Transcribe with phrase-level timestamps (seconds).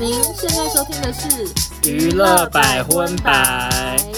[0.00, 4.17] 您现在收听的是娱乐百分百。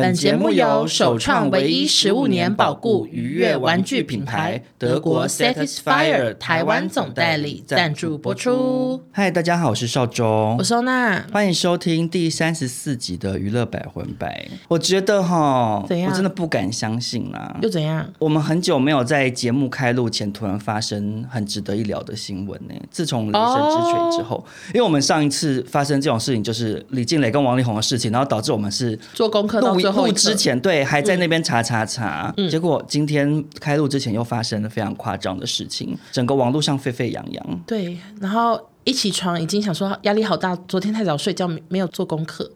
[0.00, 9.02] 本节目由首创唯一十五年保固愉悦玩具品牌德国 Satisfier 台湾总代理赞助播出。
[9.10, 14.46] 嗨，大家好，我是邵忠，我是欧娜，欢迎收听第三十四集的娱乐百分百。
[14.68, 16.10] 我觉得哈，怎样？
[16.10, 17.56] 我真的不敢相信啦。
[17.60, 18.08] 又怎样？
[18.20, 22.74] 我们很久没有在节目开录前突然发生很值得一聊的新闻呢。
[22.88, 24.44] 自从雷神之锤之后，oh.
[24.68, 30.06] 因为我们上一次发生这种事情就是李静蕾跟王力宏的事情，然后导致我们是做功课到最后。
[30.06, 37.60] 录之前对，还在那边查查查，嗯、结果今天开录之前又发生了非常夸张的事情，整个网络上沸沸扬扬。
[37.66, 42.50] 对，然后一起床已经想说压力好大，昨天太早睡觉没没有做功课，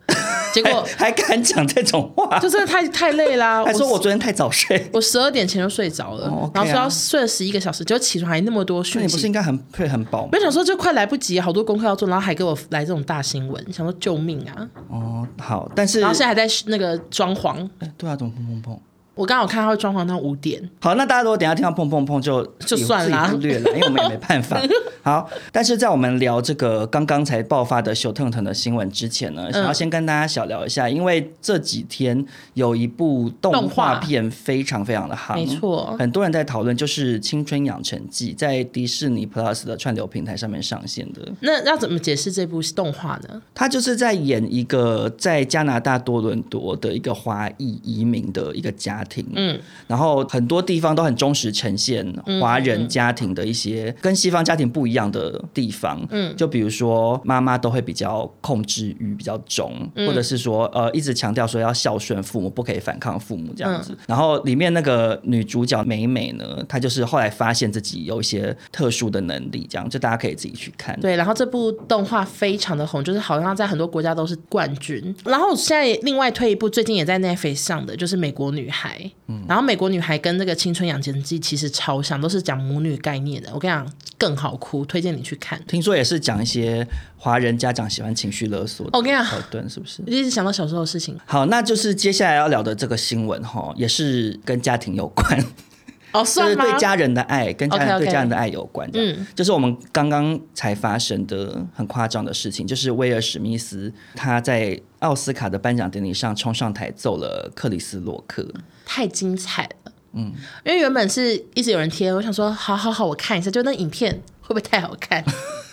[0.52, 3.64] 结果还，还敢讲这种话，就真的太太累啦。
[3.66, 10.28] 还说我昨天太早睡，我十二点前就睡着了，哦 okay 啊、然后说要睡了十一个小时，结果起床还那么多讯息，那你不是应该很会很饱吗？
[10.32, 14.68] 没想说就快来不及，好多功课要做，然后还给我来这种大新闻，想说救命啊！
[14.88, 18.80] 哦，好，但是然后现在还在那个装潢，哎，对啊，怎么碰碰碰？
[19.14, 20.62] 我刚好看他会装潢到五点。
[20.80, 24.60] 好，那大家如果等下听到砰砰砰就就算了，忽略了， 因为我们也没办法。
[25.02, 32.24] 好，但是在我们聊这个刚刚才爆发的秀腾腾的新闻之前呢，想要先跟大家小聊一下，因为这几天
[32.54, 41.20] 有一部动画片非常非常的夯，没错，很多人在讨论，就是《青春养成记》在迪士尼 Plus 的串流平台上面上线的。
[41.40, 43.42] 那要怎么解释这部动画呢？
[43.54, 49.58] 他就是在演一个在加拿大多伦多的一个华裔移民的一个家庭，嗯，
[49.88, 52.06] 然后很多地方都很忠实呈现
[52.40, 54.92] 华人家庭的一些跟西方家庭不一样。
[54.92, 63.92] 一样的地方，嗯，就比如说妈妈都会比较控制欲比较重，嗯、或者是说呃一直强调说要孝顺父母，不可以反抗父母这样子。
[63.92, 70.94] 嗯、然后里面那个女主角美美呢，她就是后来发现自己有一些特殊的能力，这样就大家可以自己去看。
[71.00, 75.02] 对，然后这部动画非常的红，就是好像在很多国家都是冠军。
[75.24, 78.90] 然后现在另外推一部，最近也在 Netflix 上的，就是《美国女孩》。
[79.26, 83.50] 嗯，然后《美国女孩》跟这个《青春养成记》其实超像，都是讲母女概念的。
[83.54, 84.84] 我跟你讲，更好哭。
[84.84, 86.86] 推荐你去看，听说也是讲一些
[87.16, 90.02] 华人家长喜欢情绪勒索的桥段，是不是？
[90.06, 91.18] 一直想到小时候的事情。
[91.24, 95.44] 好，那就是接下来要聊的这个新闻哈，也是跟家庭有关
[96.12, 98.86] 哦，算是对家人的爱，跟家人对家人的爱有关。
[98.92, 108.46] 嗯，就是我们刚刚才发生的很夸张的事情，就是威尔史密斯他在奥斯卡的颁奖典礼上冲上台揍了克里斯洛克，
[108.84, 109.92] 太精彩了。
[110.14, 110.32] 嗯，
[110.64, 114.22] 因为原本是一直有人贴，我想说好好好，我看一下，就那影片。
[114.44, 115.24] 会不会太好看？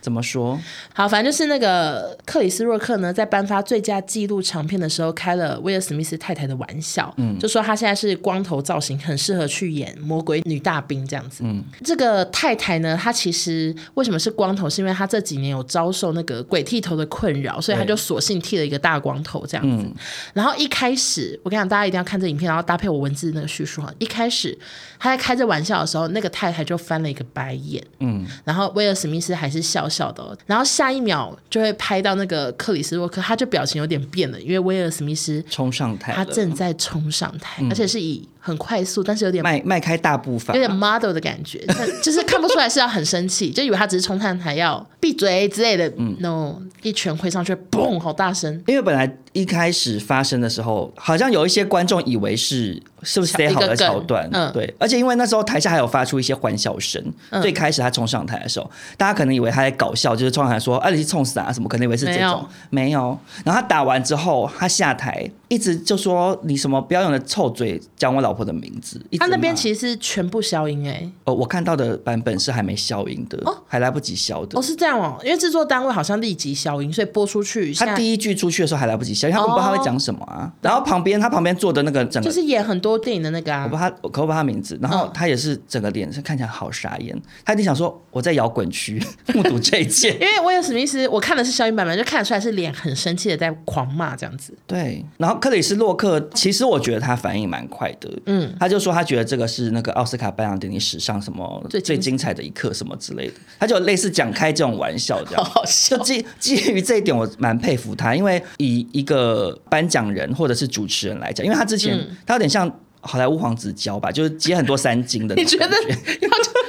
[0.00, 0.58] 怎么说？
[0.94, 11.42] 好，反正就是那个克里斯洛克呢，在颁发最佳纪录长片的时候，开了威尔史密斯太太的玩笑，嗯，就说他现在是光头造型，很适合去演魔鬼女大兵这样子。
[11.44, 14.68] 嗯，这个太太呢，她其实为什么是光头？
[14.70, 19.84] 是因为她这几年有遭受那个鬼剃头的困扰，所以她就索性剃了一个大光头这样子。
[19.84, 19.94] 嗯，
[20.32, 23.92] 然后一开始，我跟你讲，大家一定要看这影片，然后搭配我文字那个叙述哈。
[23.98, 24.56] 一开始
[24.98, 41.64] 他在开这玩笑的时候，那个太太就翻了一个白眼，嗯，然后威尔史密斯还是笑笑的，然后下一秒就会拍到那个克里斯洛克，他就表情有点变了，因为威尔史密斯冲上台，他正在冲上台，而且是以很快速，但是有点迈迈开大步伐，有点 model 的感觉，
[42.02, 45.86] 就是看不出来是要很生气， 就以为他只是冲上台要闭嘴之类的。
[45.98, 48.50] 嗯，no，一拳挥上去，嘣，好大声。
[48.66, 57.02] 因为本来一开始发生的时候，好像有一些观众以为是是不是塞好的桥段，嗯，对，而且因为那时候台下还有发出一些欢笑声，
[57.42, 63.18] 最开始他冲上台的时候，大家可能以为他在搞笑，就是冲上台说“啊，你是冲死啊”什么，可能以为是这种，没有。
[63.44, 74.56] 然后他打完之后，他下台一直就说：“你什么不要用的臭嘴讲我老婆的名字。”他那边其实是全部消音哎，哦，我看到的版本是还没消音的，哦，还来不及消的。
[74.56, 80.52] 哦，是这样哦，因为制作单位好像立即消音，所以播出去，他第一句出去的时候还来不及消，因为他不知道他会讲什么啊。
[80.62, 84.78] 然后旁边他旁边坐的那个整个就是演很多电影的那个啊，我不知道他，可不知道他名字。
[84.80, 89.02] 然后他也是整个脸是看起来好傻眼，他一定想说我在摇滚区
[89.34, 90.12] 目睹这一切。
[90.20, 94.56] 因为威尔史密斯，我看的是消音版本，就看得出来是脸很生气的在狂骂这样子。
[94.66, 102.30] 对，然后克里斯洛克，其实我觉得他反应蛮快的，嗯，他就说他觉得这个是那个奥斯卡颁奖典礼史上什么最精彩。
[102.30, 105.52] 的一刻什么之类的，他就类似讲开这种玩笑这样。
[105.88, 112.70] 就基基于这一点，我蛮佩服他，因为以一个颁奖人或者是主持人来讲，因为他之前他有点像
[113.00, 115.34] 好莱坞黄子佼吧，就是接很多三金的。
[115.34, 115.76] 你觉得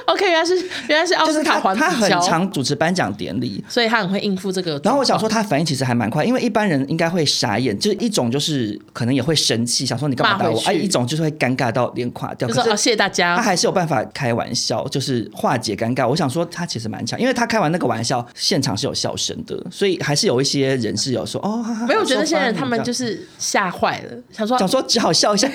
[0.06, 0.56] ？OK，原来是
[0.88, 4.80] 原来是奥斯卡黄子佼，他很常主持颁奖典礼，所以他很会应付这个。
[4.84, 10.60] 然后我想说，他反应其实还蛮快，因为一般人应该会傻眼，就是一种就是可能也会生气，想说你干嘛打我？
[10.66, 12.48] 哎，一种就是会尴尬到脸垮掉。
[12.48, 16.08] 就说谢谢大家，他还是有办法开玩笑，就是化解尴尬。
[16.08, 25.48] 我想说，他其实蛮强，因为他开完那个玩笑，现场是有笑声的，所以还是有一些人是有说哦，没有觉得那些人他们就是吓坏了，想说想说只好笑一下，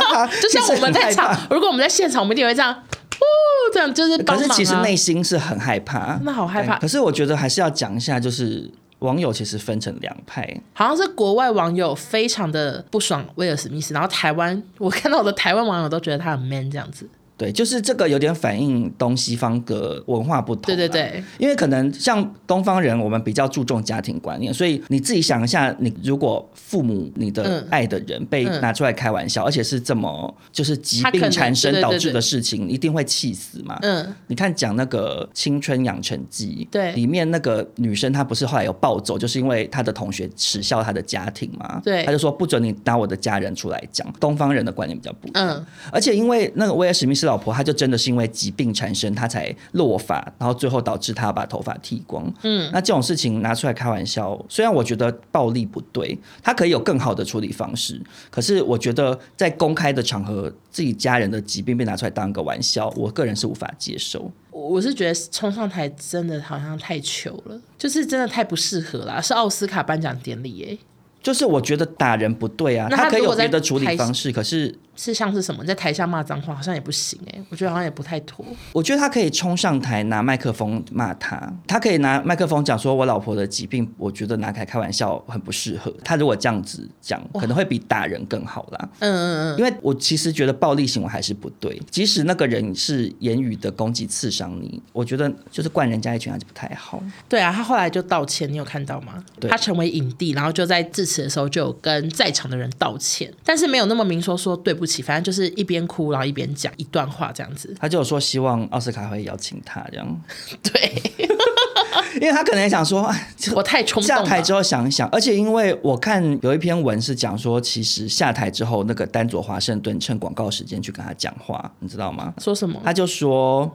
[0.42, 2.72] 就像我们在场，如果我们在现场，我们一定会这样。
[2.72, 3.26] 哦，
[3.72, 6.78] 这样就是、啊，可是其实内心是很害怕，那好害怕。
[6.78, 17.08] 可是我觉得还是要讲一下，就是网友其实分成两派，好像是国外网友非常的不爽威尔史密斯，然后台湾我看到我的台湾网友都觉得他很 man 这样子。
[17.38, 20.64] 对，就是这个有点反映东西方的文化不同。
[20.66, 33.78] 对对对，因为可能像东方人，我们比较注重家庭观念，所以你自己想一下，你如果父母你的爱的人被拿出来开玩笑，嗯、而且是这么就是疾病产生导致的事情，一定会气死嘛。
[33.82, 41.80] 嗯，你看讲那个《青春养成记》，对，里面那个女生她不是后来有暴走，就是因为她的同学耻笑她的家庭嘛。
[41.84, 44.04] 对，她就说不准你拿我的家人出来讲。
[44.18, 45.48] 东方人的观念比较不一样。
[45.48, 47.27] 嗯，而且因为那个威尔史密斯。
[47.28, 52.32] 老婆，她就真的是因为疾病缠身，她才落发，然后最后导致她把头发剃光。
[52.42, 64.30] 嗯，那这种事情拿出来开玩笑，虽然我觉得暴力不对，他可以有更好的处理方式，可是我觉得在公开的场合，自己家人的疾病被拿出来当个玩笑，我个人是无法接受。
[64.50, 70.78] 我是觉得冲上台真的好像太糗了，就是真的太不适合了，是奥斯卡颁奖典礼耶。
[71.22, 74.78] 就是我觉得打人不对啊，他可以有别的处理方式，可是。
[74.98, 78.44] 是像是什么，在台下骂脏话好像也不行哎、欸，我觉得好像也不太妥。
[78.72, 88.88] 我觉得他可以冲上台拿麦克风骂他，他可以拿麦克风讲说：“我老婆的疾病，我觉得拿开开玩笑很不适合。”他如果这样子讲，可能会比打人更好啦。
[88.98, 97.00] 嗯嗯嗯，因为我其实觉得暴力行为还是不对，即使那个人是言语的攻击刺伤你，我觉得就是灌人家一拳还是不太好。
[97.28, 99.22] 对啊，他后来就道歉，你有看到吗？
[99.38, 107.74] 对，他成为影帝，然后就在致辞的时候就有跟在场的人道歉，但是没有那么明说说对不起，反正就是一边哭然后一边讲一段话这样子。
[107.78, 110.22] 他就有说希望奥斯卡会邀请他这样。
[110.62, 111.02] 对，
[112.20, 113.12] 因为他可能也想说，
[113.54, 114.08] 我太冲动。
[114.08, 122.32] 下台之后想一想，而且因为我看有一篇文是讲说，其实下台之后那个丹佐华盛顿趁广告时间去跟他讲话，你知道吗？
[122.38, 122.80] 说什么？
[122.84, 123.70] 他就说。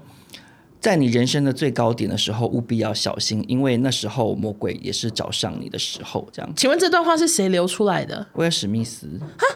[0.83, 6.27] 在你人生的最高点的时候，务必要小心，因为那时候魔鬼也是找上你的时候。
[6.29, 8.27] 这样，请问这段话是谁流出来的？
[8.33, 9.07] 威尔史密斯。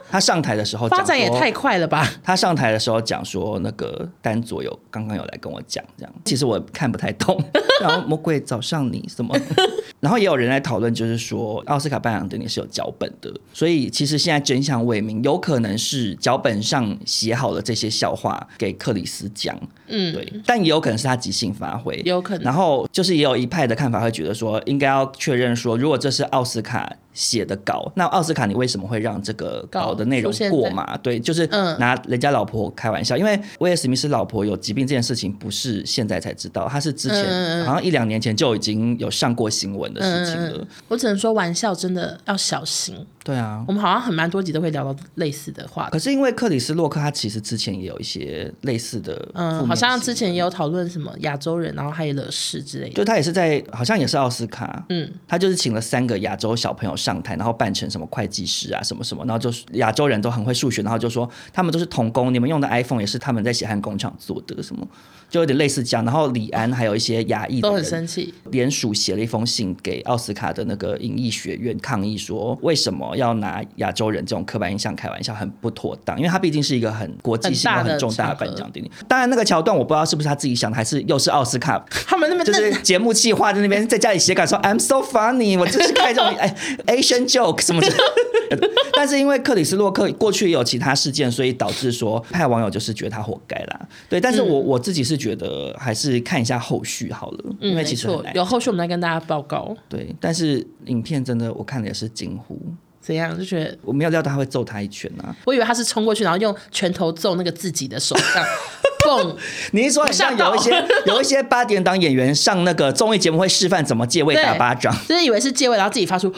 [0.10, 2.10] 他上台的时候，发展也太快了吧？
[2.24, 6.14] 他上台的时候讲说，那个丹佐有刚刚有来跟我讲，这样。
[6.24, 7.38] 其实我看不太懂。
[7.82, 9.38] 然后魔鬼找上你什么？
[10.00, 19.60] 然后也有人来讨论，就是说奥斯卡颁奖典礼是有脚本的，所以其实现在真相未明，有可能是脚本上写好了这些笑话给克里斯讲。
[19.88, 21.18] 嗯，对，但也有可能是他。
[21.18, 22.44] 即兴发挥，有可能。
[22.44, 30.96] 然后就是也有一派的看法会觉得说，应该要确认说，如果这是奥斯卡写的稿，那奥斯卡你为什么会让这个稿的内容过嘛？
[30.98, 31.48] 对，就是
[31.80, 40.60] 拿人家老婆开玩笑，嗯、因为威尔史密斯老婆有疾病这件事情不是现在才知道，他是之前好像一两年前就已经有上过新闻的事情了。
[40.60, 42.96] 嗯、我只能说玩笑真的要小心。
[43.28, 45.90] 对啊，我们好像很蛮多集都会聊到类似的话。
[45.90, 52.94] 可是因为克里斯洛克他其实之前也有一些类似的，嗯，好像之前也有讨论什么亚洲人，然后他也惹事之类的。
[52.94, 57.88] 就他也是在好像也是奥斯卡，嗯，他就是请了三个亚洲小朋友上台，然后扮成。
[57.88, 64.88] 什么会计师啊，什么什么，然后就是亚洲人都很会数学，然后就说他们都是童工，你们用的 iPhone 也是他们在血汗工厂做的，什么
[65.30, 66.04] 就有点类似这样。
[66.06, 78.92] 然后李安还有一些亚裔都很生气，联署写了一封信给奥斯卡的那个影艺学院抗议，说为什么要拿亚洲人这种刻板印象开玩笑，很不妥当，因为他毕竟是一个很国际性、很重大的颁奖典礼。
[79.08, 86.56] 当然，那个桥段我不知道是不是他自己想的，还是又是奥斯卡他们那边就是节目计划在那边在家里写稿说 I'm so funny，我就是开这种哎
[86.88, 87.82] Asian joke 什么。
[88.94, 93.80] 但是因为克里斯洛克过去也有其他事件，所以导致说派网友就是觉得他活该啦。
[94.10, 99.76] 对，但是我我自己是觉得还是看一下后续好了，因为其实有后续我们再跟大家报告。
[99.88, 102.60] 对，但是影片真的我看的也是惊呼，
[103.02, 105.36] 怎样就觉得我没有料到他会揍他一拳啊！
[105.46, 108.44] 我以为他是冲过去然后用拳头揍那个自己的手上。
[109.06, 109.38] 蹦！
[109.72, 116.34] 你是说很像有一些有一些八点档演员上那个综艺节目会示范怎么借位打巴掌，就是以为是借位，然后自己发出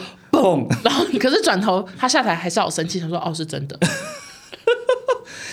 [0.82, 3.78] 然后可是转头他下台还是好生气，他说：“哦，是真的。”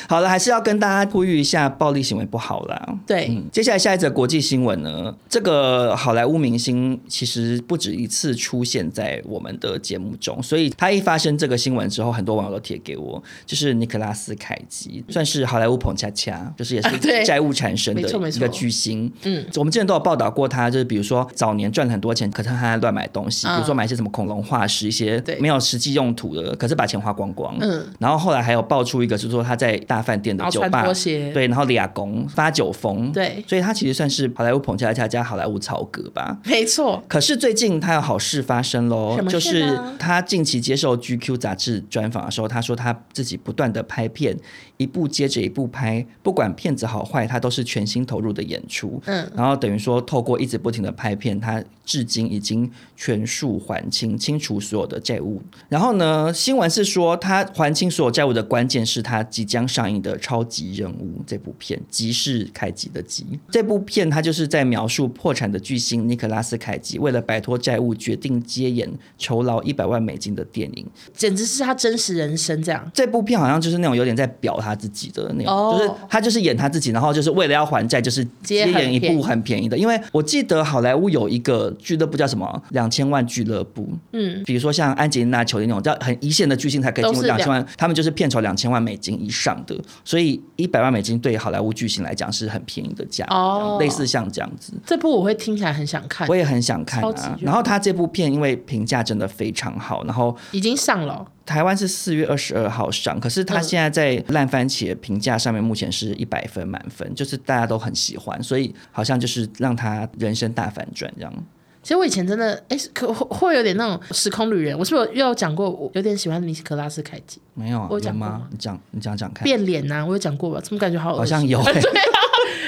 [0.07, 2.97] 好了，还是要跟大家呼吁一下，暴力行为不好啦。
[3.05, 19.11] 对、嗯，接下来下一则国际新闻呢，这个好莱坞明星其实不止一次出现在我们的节目中，所以他一发生这个新闻之后，很多网友都贴给我，就是尼可拉斯凯奇，算是好莱坞捧恰恰，就是也是债务缠身的一个巨星。
[19.23, 27.55] 嗯，我们之前都有报道过他，就是比如说早年赚了很多钱，可是他乱买东西，比如说买一些什么恐龙化石，一些没有实际用途的，可是把钱花光光。
[27.59, 30.85] 嗯，然后后来还有爆出一个，就是说他在大饭店的酒吧，
[31.33, 37.03] 对，然后俩工发酒疯，对，所以他其实算是好莱坞捧恰恰加好莱坞曹格吧，没错。
[37.07, 44.37] 可是最近他有好事发生喽，就是他近期接受 GQ 杂志专访的时候，他说他自己不断的拍片。
[44.77, 49.01] 一部接着一部拍，不管片子好坏，他都是全心投入的演出。
[49.05, 55.41] 嗯，然后等于说，透过一直不停的拍片，他至今已经全数还清，清除所有的债务。
[55.67, 63.25] 然后呢，新闻是说，他还清所有债务的关键是他即将上映的《超级任务》这部片，即是凯吉的吉。
[63.49, 72.91] 这部片他就是在描述破产的巨星尼克拉斯凯吉为了摆脱债务，决定接演酬劳一百万美金的电影，简直是他真实人生这样。
[72.93, 74.61] 这部片好像就是那种有点在表。
[74.67, 79.77] 他自己的那种，就是他就是演他自己，然后就是为了要还债，就是接演一部很便宜的。
[79.77, 87.37] 因为我记得好莱坞有一个俱乐部叫什么“两千万俱乐部”，嗯，比如说像安吉丽娜·裘丽那种叫很一线的巨星才可以进入两。
[87.37, 94.73] 千万，他们就是片酬两千万美金以上的，所以一百万美金对于好莱坞巨星来讲是很便宜的价，哦，类似像这样子。
[94.83, 97.37] 这部我会听起来很想看，我也很想看啊。
[97.39, 101.23] 然后他这部片因为评价真的非常好，然后已经上了。
[101.47, 111.33] 台湾是四月二十二号上，可是他现在在烂番茄评价上面目前是一百分满分，就是大家都很喜欢，所以好像就是让他人生大反转这样。
[111.81, 114.77] 其实我以前真的哎，可会有点那种时空旅人。
[114.77, 117.39] 我是不是又有讲过我有点喜欢尼克拉斯凯奇？
[117.53, 118.45] 没有啊，我讲吗？
[118.51, 119.45] 你讲你讲讲看。
[119.45, 120.59] 变脸呐、啊，我有讲过吧？
[120.59, 121.73] 怎么感觉好好像有、欸。
[121.79, 121.81] 对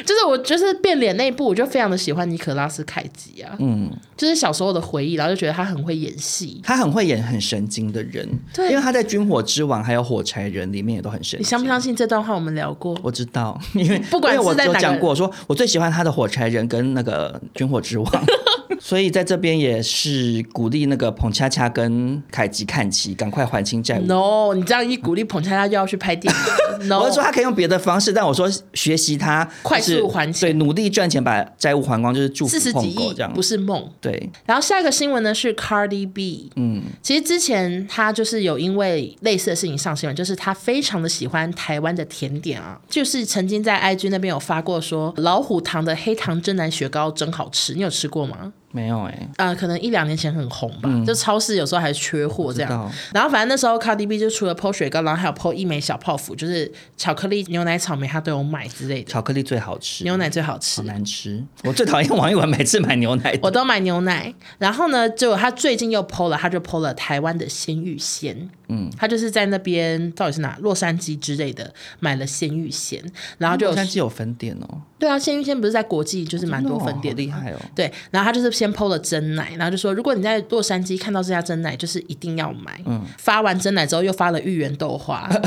[0.05, 11.39] 就是我就是变脸那一部，我就非常的喜欢尼可拉斯凯吉啊，嗯，就是小时候的回忆，然后就觉得他很会演戏，他很会演很神经的人，对，因为他在《军火之王》还有《火柴人》里面也都很神经。
[11.39, 12.97] 你相不相信这段话我们聊过？
[13.01, 18.11] 我知道，因为不管是在，我有讲过，说我最喜欢他的《火柴人》跟那个《军火之王》。
[18.79, 24.05] 所以在这边也是鼓励那个彭恰恰跟凯吉看齐，赶快还清债务。
[24.05, 26.39] No，你这样一鼓励彭恰恰就要去拍电影。
[26.87, 33.85] No，我是说他可以用别的方式，但我说学习他快速还钱，对，努力赚钱把债务还光，就是祝福四十几亿这样，不是梦。
[33.99, 34.29] 对。
[34.45, 48.53] 然后下一个新闻呢是 Cardi B，嗯，其实之前他就是有因为类似的事情上新闻，就是他非常的喜欢台湾的甜点啊，就是曾经在 IG 那边有发过说老虎堂的黑糖真奶雪糕真好吃，你有吃过吗？
[48.71, 52.91] 没有哎、欸，呃，可能一两年前很红吧，嗯、就超市有时候还缺货这样。
[53.11, 59.11] 然后反正那时候 Cardi B 就除了 PO 雪糕，然后还有 PO 一枚小泡芙，就是巧克力、牛奶、草莓，他都有买之类的。
[59.11, 61.43] 巧克力最好吃，牛奶最好吃，好难吃。
[61.63, 64.31] 我最讨厌王一文每次买牛奶，我都买牛奶。
[64.59, 68.49] 然后呢，就他最近又 PO 了，他就 PO 了台湾的鲜芋仙。
[68.69, 73.03] 嗯，他就是在那边到底是哪洛杉矶之类的买了鲜芋仙，
[73.37, 74.81] 然后就洛杉矶有分店哦。
[74.97, 77.59] 对啊，鲜芋仙不是在国际就是蛮多分店，厉害哦。
[77.75, 82.79] 对，然后他就是先 PO 了真奶，然后就说如果你在洛杉矶看到这家真奶，就是一定要买。
[82.85, 85.29] 嗯，发完真奶之后又发了芋圆豆花。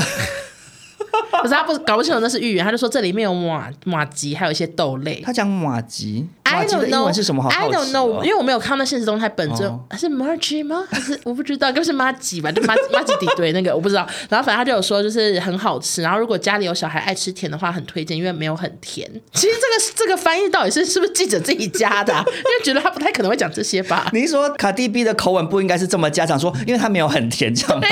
[1.41, 5.21] 可是他不搞不清楚那是芋圆，他就说这里面有马马吉，还有一些豆类。
[5.25, 10.85] 他讲马吉，I don't know 是什么好？I don't know，因为我没有看到那现实动态本尊，哦、是麻糬吗？
[10.89, 14.07] 还是我不知道，就是麻吉吧，就麻麻糬底堆那个我不知道。
[14.29, 16.01] 然后反正他就有说，就是很好吃。
[16.01, 19.09] 然后如果家里有小孩爱吃甜的话，很推荐，因为没有很甜。
[19.33, 22.23] 其实这个这个翻译到底是是不是记者自己加的、啊？
[22.27, 24.09] 因为觉得他不太可能会讲这些吧？
[24.13, 27.87] 你说卡蒂 B 的口吻不应该是这么家常说，因为他没有很甜，这样吗？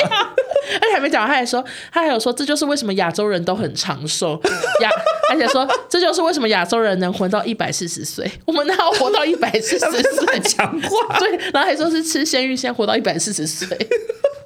[0.79, 4.39] 而且还没讲，他还说，他还有说，这就是为什么亚洲人都很长寿。
[4.81, 4.89] 亚，
[5.31, 10.39] 而且说，这就是为什么亚洲人能活到一百四十岁，我们哪有活到一百四十岁？
[10.43, 11.19] 讲话。
[11.19, 13.67] 对，然后还说是吃鲜芋仙活到一百四十岁。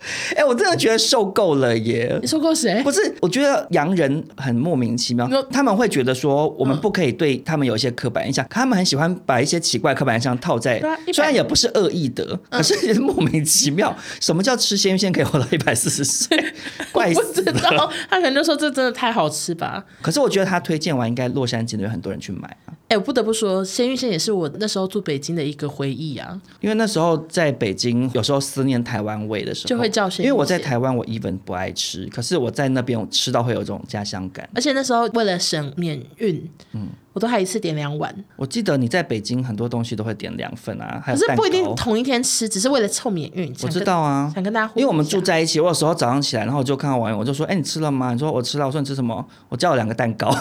[0.35, 2.17] 哎、欸，我真的觉得受够了耶！
[2.21, 2.81] 你受够谁？
[2.83, 10.79] 不是，我觉得洋人很莫名其妙，他们会觉得说我们不可以对他们有一些刻板印象，嗯、他们很喜欢把一些奇怪刻板印象套在，
[11.13, 13.95] 虽然也不是恶意的，嗯、可是也是莫名其妙。
[14.19, 16.37] 什么叫吃鲜芋仙可以活到一百四十岁？
[16.91, 17.89] 怪死了！
[18.09, 19.83] 他可能就说这真的太好吃吧？
[20.01, 22.73] 可是我觉得他推荐完，应该洛杉矶的有很多人去买啊。
[22.87, 26.39] 哎，我不得不说，鲜芋仙也是我那时候住北京的一个回忆啊。
[26.59, 30.25] 因为那时候在北京，有时候思念台湾味的时候，就会叫鲜芋仙。
[30.27, 34.47] 因为我在台湾，我 even 不爱吃，可是我在那边我吃到会有这种家乡感。
[34.53, 38.15] 而且那时候为了省免运，嗯，我都还一次点两碗。
[38.35, 43.51] 我记得你在北京很多东西都会点两份啊，还有可是不一定同一天吃，只是为了凑免运。
[43.63, 50.29] 我知道啊，想跟大家，因为我们住在一起，我有时候早上起来，然后我就看到网友，我就说：“哎，你吃了吗？”你说：“我吃了。”我说：“你吃什么？”我叫了两个蛋糕。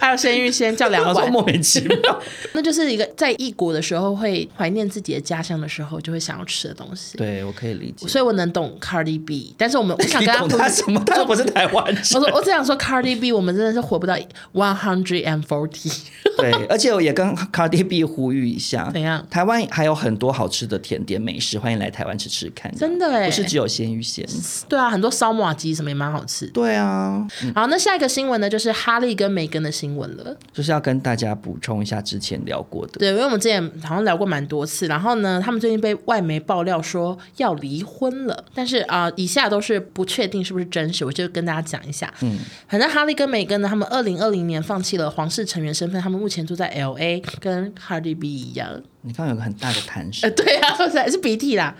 [0.00, 1.96] 还有鲜芋仙叫两碗， 莫名其妙。
[2.54, 7.16] 那就是一个在异国的时候会怀念自己的家乡的时候，就会想要吃的东西。
[7.18, 9.54] 对，我可以理解，所以我能懂 Cardi B。
[9.58, 11.00] 但是我们我想跟他，他什么？
[11.06, 11.96] 他又不是台湾人。
[12.14, 14.14] 我说我只想说 Cardi B，我们真的是活不到
[14.54, 15.92] one hundred and forty。
[16.38, 19.24] 对，而且我也跟 Cardi B 呼吁一下，怎样？
[19.30, 22.74] 台湾还有很多好吃的甜点美食，欢迎来台湾吃吃看。
[22.74, 24.26] 真的哎，不是只有鲜芋仙。
[24.68, 26.46] 对啊，很多烧马鸡什么也蛮好吃。
[26.46, 27.26] 对啊。
[27.54, 30.34] 好，那下一个新闻呢，就是哈利跟梅根的新闻了。
[30.54, 30.70] 就是。
[30.70, 42.14] 要跟大家补充一下之前聊过的，对，因为我们之前好像聊过蛮多次，然后呢，他们最近被外媒爆料说要离婚了，但是啊、呃，以下都是不确定是不是真实，我就跟大家讲一下。
[42.20, 48.80] 嗯，反正哈利跟梅根呢，他们二零二零年放弃了皇室成员身份，他们目前住在 L A，跟 Cardi B 一样。
[49.02, 50.76] 你看有个很大的痰声，呃，对啊，
[51.10, 51.74] 是鼻涕啦。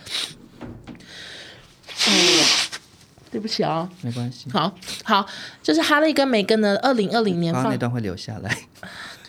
[2.08, 2.10] 嗯
[3.30, 4.50] 对不起啊、哦，没关系。
[4.50, 5.26] 好好，
[5.62, 8.58] 就是哈利跟梅根呢，二零二零年放那段会留下来。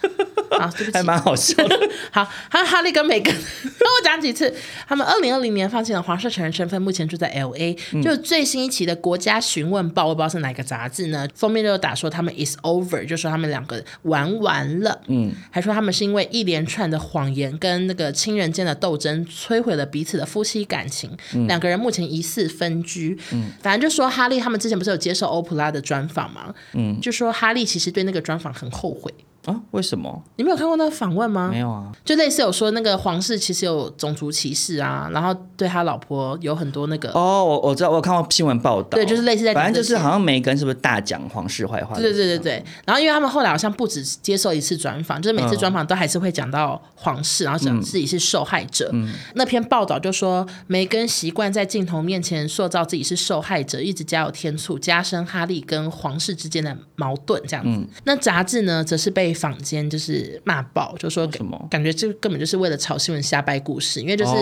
[0.52, 1.80] 好，对不起，还蛮好笑的。
[2.12, 4.54] 好，还有哈利跟梅根， 跟我讲几次。
[4.86, 7.76] 他们二零二零年放弃了皇室成人身份，目前住在 L A。
[7.94, 11.26] 嗯、就最新一期的《国家询问报》，我不知道是哪个杂志呢？
[11.34, 15.00] 封面就打说他们 is over，就说他们两个玩完了。
[15.08, 21.10] 嗯，还说他们是因为一连串的谎言跟那个亲人间的斗争，摧毁了彼此的夫妻感情。
[21.34, 23.18] 嗯、两个人目前疑似分居。
[23.32, 26.54] 嗯，反正就说哈利他们之前不是有接受欧普拉的专访吗？
[26.74, 29.12] 嗯，就说哈利其实对那个专访很后悔。
[29.46, 29.56] 啊？
[29.72, 30.24] 为什么？
[30.36, 31.50] 你没有看过那个访问吗？
[31.52, 41.96] 没有啊，就类似有说那个皇室其实有种族歧视啊，然后对他老婆有很多那个哦，我我知道，我有看过新闻报道，对，就是类似在，反正就是好像梅根是不是大讲皇室坏话？
[41.96, 42.66] 对对对对对。
[42.86, 48.90] 然后因为他们后来好像不止接受一次专访，就是每次专访都还是会讲到皇室，然后讲自己是受害者。
[48.94, 57.72] 嗯，那篇报道就说梅根习惯在镜头面前塑造自己是受害者，一直加油添醋，加深哈利跟皇室之间的矛盾这样子。
[57.72, 60.40] 嗯，那杂志呢，则是被坊间就是。
[60.44, 64.34] 骂爆，就说什么感觉这根本就是为了炒新闻瞎掰故事，因为就是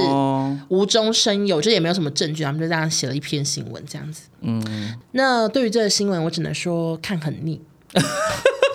[0.70, 4.24] 无中生有，就也没有什么证据，他们就这样写了一篇新闻这样子。
[4.42, 7.62] 嗯，那对于这个新闻，我只能说看很腻。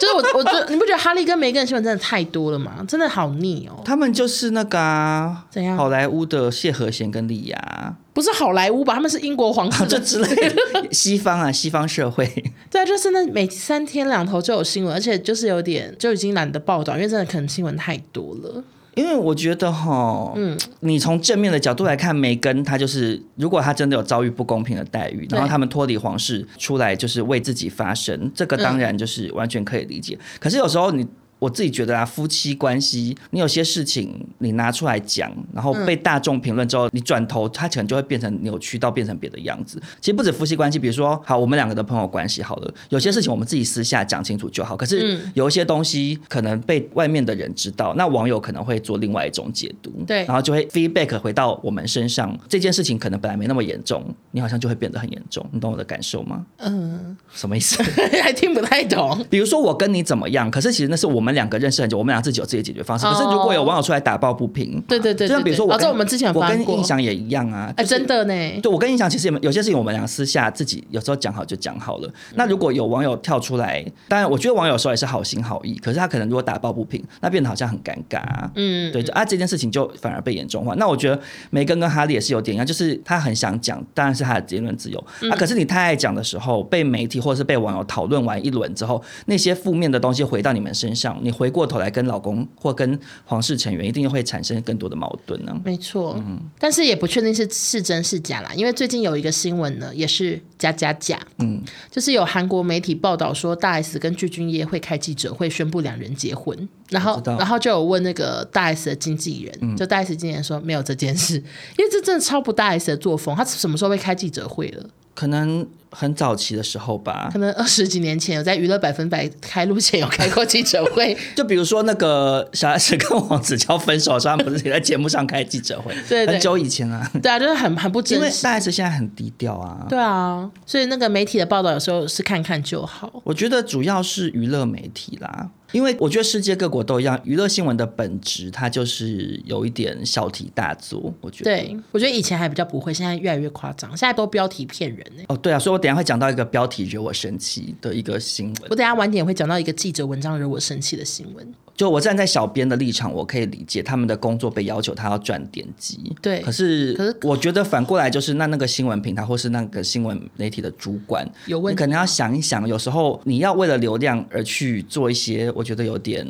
[0.00, 2.84] 就是我，我觉得你不觉得哈利跟梅根的新闻真的太多了吗？
[2.86, 3.80] 真的好腻哦。
[3.84, 5.76] 他们就是那个、啊、怎样？
[5.76, 8.94] 好莱坞的谢和弦跟莉亚，不是好莱坞吧？
[8.94, 10.56] 他们是英国皇室、啊、这之类的。
[10.92, 12.52] 西方啊，西方社会。
[12.74, 18.64] 对啊，就是那每三天两头就有新闻，而且就是有点就已经懒得报道，因为真的可能新闻太多了。
[18.96, 30.18] 因为我觉得哈，嗯，你从正面的角度来看，梅根他就是，如果他真的有遭遇不公平的待遇，然后他们脱离皇室出来，就是为自己发声，这个当然就是完全可以理解。
[30.40, 31.06] 可是有时候你。
[31.44, 39.78] 我自己觉得啊，夫妻关系，你有些事情你拿出来讲，然后被大众评论之后，嗯、你转头，他可能就会变成扭曲到变成别的样子。
[40.00, 44.74] 其实不止夫妻关系，比如说，好，我们两个的朋友关系好了，有些事情我们自己私下讲清楚就好。
[44.74, 52.34] 可是有一些东西可能被外面的人知道，那网友可能会做另外一种解读，对，然后就会 feedback 回到我们身上。
[52.48, 55.44] 这件事情可能本来没那么严重，你好像就会变得很严重。
[55.52, 56.46] 你懂我的感受吗？
[56.56, 57.82] 嗯，什么意思？
[58.22, 59.22] 还听不太懂。
[59.28, 62.24] 比如说我跟你怎么样，可是其实那是我们两个认识很久，我们俩。
[62.24, 72.10] 自己有自己的解决方式，可是如果有网友出来打抱不平，对对对，就像比如说我跟我们之前我跟印象也一样啊，哎，真的呢，对我跟印象其实有些事情我们俩私下自己有时候讲好就讲好了。
[72.34, 78.22] 那如果有网友跳出来，当然我觉得网友有时候也是好心好意，可是他可能如果打抱不平，那变得好像很尴尬，
[78.54, 80.74] 嗯，对，啊这件事情就反而被严重化。
[80.76, 81.20] 那我觉得
[81.50, 84.98] 梅根跟哈利也是有点一样，就是他很想讲，当然是他的言论自由。
[85.30, 95.56] 啊，可是你太爱讲的时候，被媒体或者是被网友讨论完一轮之后，那些负面的东西回到你们身上，你回过头来跟老公或跟跟皇室成员一定会产生更多的矛盾呢、啊。
[95.64, 111.36] 没错，嗯，但是也不确定是是真是假啦，因为最近有一个新闻呢，也是假假假，嗯，就是有韩国媒体报道说大 S 跟具俊晔会开记者会宣布两人结婚，然后然后就有问那个大 S 的经纪人，嗯、就大 S 经纪人说没有这件事，
[111.78, 114.86] 因为这真的超不大 S 的作风，他什么时候会开记者会了？
[115.14, 125.94] 可能很早期的时候吧，可能二十几年前有在娱乐百分百开录前有开过记者会， 就比如说那个小 S 跟王子乔分手的时候，他们不是也在节目上开记者会？
[126.08, 127.08] 对，对，很久以前啊。
[127.22, 128.24] 对啊，就是很很不真实。
[128.24, 129.86] 因为大 S 现在很低调啊。
[129.88, 133.10] 对啊，所以那个媒体的报道有时候是看看就好。
[133.24, 135.48] 我觉得主要是娱乐媒体啦。
[135.74, 141.12] 因为我觉得世界各国都一样，娱乐新闻的本质它就是有一点小题大做。
[141.20, 145.24] 我觉得，对，我觉得以前还比较不会，现在越来越夸张，现在都标题骗人呢。
[145.28, 148.70] 哦，对啊，所以我等下会讲到一个标题惹我生气的一个新闻。
[148.70, 151.54] 我等下晚点会讲到一个记者文章惹我生气的新闻。
[151.76, 156.14] 就我站在小编的立场，我可以理解他们的工作被要求他要赚点击。
[156.22, 166.26] 对，可是可是我觉得反过来就是那那个新闻平台或是那个新闻媒体的主管有问题，你可能要想一想，有时候你要为了流量而去做一些，我觉得有点。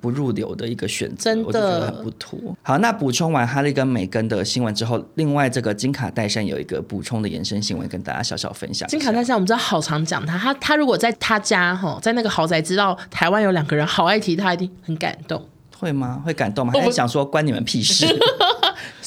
[0.00, 2.38] 不入流的一个选择，真的，我就觉得很不妥。
[2.62, 8.88] 好，那补充完哈利跟梅根的新闻之后，另外这个金卡戴珊有一个补充的延伸新闻，跟大家小小分享。
[8.88, 15.42] 金卡戴珊，我们知道好常讲他，他他如果在他家哈，在那个豪宅知道台湾有两个人，好爱提他，一定很感动。
[15.78, 16.22] 会吗？
[16.24, 16.72] 会感动吗？
[16.72, 18.06] 还是想说关你们屁事？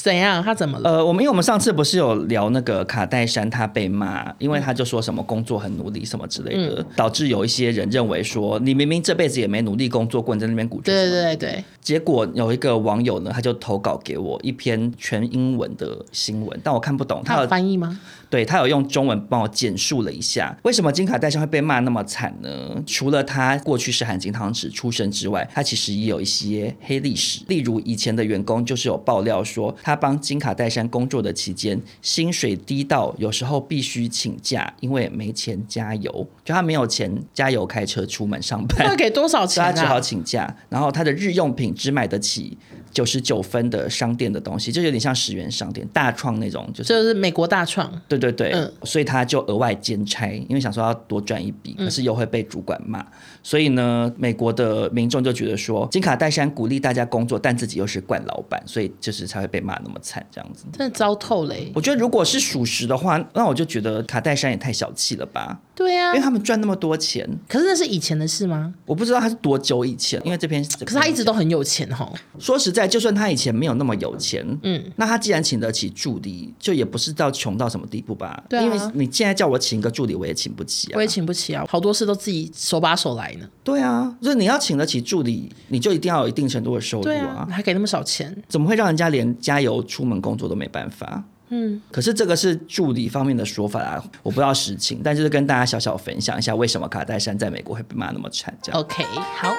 [0.02, 0.42] 怎样？
[0.42, 0.90] 他怎么了？
[0.90, 10.92] 呃，我们因为我们上次不是有聊那个卡戴珊，他被骂，因为他就说什么工作很努力什么之类的，嗯、导致有一些人认为说你明明这辈子也没努力工作过，你在那边鼓吹。
[10.94, 11.64] 对对对对。
[11.80, 17.22] 结果有一个网友呢，他就投稿给我一篇全英文的新闻，但我看不懂。
[17.24, 17.98] 他有翻译吗？
[18.30, 22.80] 对，他有用中文帮我简述了一下，为什么金卡戴珊会被骂那么惨呢？
[22.86, 27.42] 除了他过去是含金汤匙出身之外，他其实也有一些黑历史。
[27.48, 38.86] 例如以前的员工就是有爆料说，他帮金卡戴珊工作的期间，薪水低到有时候必须请假，因为没钱加油，就他没有钱加油开车出门上班。
[38.86, 39.72] 他给多少钱啊？
[39.72, 42.56] 他只好请假，然后他的日用品只买得起
[42.92, 47.90] 九十九分的商店的东西，就有点像十元商店、大创那种，就是就是美国大创。
[48.08, 53.06] 对对对，嗯，所以他就额外兼差，因为想说要多赚一笔，可是又会被主管骂，嗯、
[53.42, 61.54] 所以呢，美国的民众就觉得说，金卡戴珊鼓励大家工作，但自己又是惯老板，所以就是才会被骂那么惨，这样子，真的糟透了。
[61.74, 65.60] 我觉得如果是属实的话，那我就觉得卡戴珊也太小气了吧。
[65.74, 68.74] 对呀、啊，因为他们赚那么多钱，可是那是以前的事吗？
[68.84, 72.10] 我不知道他是多久以前，因为这篇，可是他一直都很有钱哈。
[72.38, 78.42] 说实在，就算他以前没有那么有钱，嗯，那他既然请得起助理，就也不是到穷到什么地步吧？
[78.48, 83.48] 对啊，因为你现在叫我请个助理，我也请不起啊，我也请不起啊，好多事都自己手把手来呢。
[83.62, 91.22] 对啊，就是你要请得起助理，你就一定要有一定程度的收入啊，啊，还给那么少钱，怎么会让人家连加油出门工作都没办法？
[91.52, 98.56] 嗯，可是这个是助理方面的说法啊，我不知道实情，但就是跟大家小小分享一下，为什么卡戴珊在美国会被骂那么惨。
[98.62, 99.02] 这样，OK，
[99.36, 99.50] 好。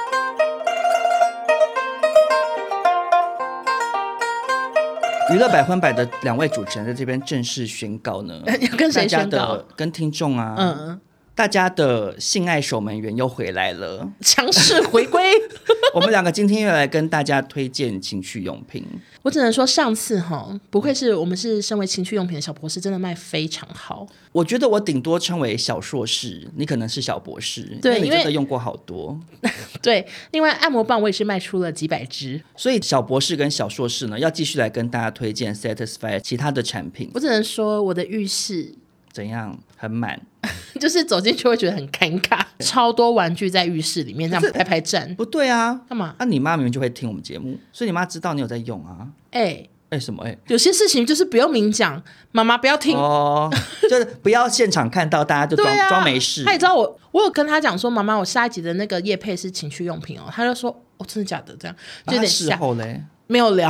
[5.34, 9.64] 娱乐百分百的两位主持人在这边正式宣告呢， 要跟谁宣告？
[9.76, 11.00] 跟听众啊，嗯。
[11.34, 15.24] 大家的性爱守门员又回来了，强势回归。
[15.96, 18.86] 我们两个今天又来跟大家推荐情趣用品。
[19.24, 24.08] 我只能说，上次哈，不愧是我们是身为情趣用品的小博士，真的卖非常好。
[24.32, 27.78] 我觉得我顶多称为小硕士，你可能是小博士。
[27.82, 29.20] 对，因为你真的用过好多。
[29.82, 32.42] 对，另外按摩棒我也是卖出了几百支。
[32.56, 37.12] 所以小博士跟小硕士呢，要继续来跟大家推荐 Satisfy 其他的产品。
[37.14, 38.74] 我只能说，我的浴室。
[39.12, 39.60] 怎样？
[39.76, 40.22] 很满，
[40.80, 45.14] 就是走进去会觉得很尴尬，超多玩具在浴室里面，这样排排站。
[45.16, 46.16] 不对啊，干嘛？
[46.18, 49.08] 那、啊、你妈明明就会听我们节目，所以你妈知道你有在用啊。
[49.32, 50.38] 哎哎、欸欸，什么哎、欸？
[50.48, 52.02] 有些事情就是不用明讲，
[52.32, 53.52] 妈妈不要听哦，
[53.90, 56.44] 就是不要现场看到大家就装装、啊、没事。
[56.44, 61.56] 他也知道我，我有跟他讲说，妈妈，我下一集的那个叶配是情趣用品哦，他就说，哦，真的假的？
[61.60, 61.76] 这样
[62.08, 62.58] 就有点吓。
[62.58, 63.04] 后嘞。
[63.32, 63.70] 没有聊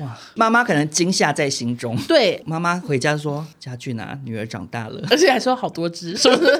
[0.00, 1.96] 哇，妈妈可能惊吓在心中。
[2.06, 4.18] 对，妈妈回家说：“家具拿？
[4.22, 6.58] 女儿长大了， 而且还说好多只，是不是？”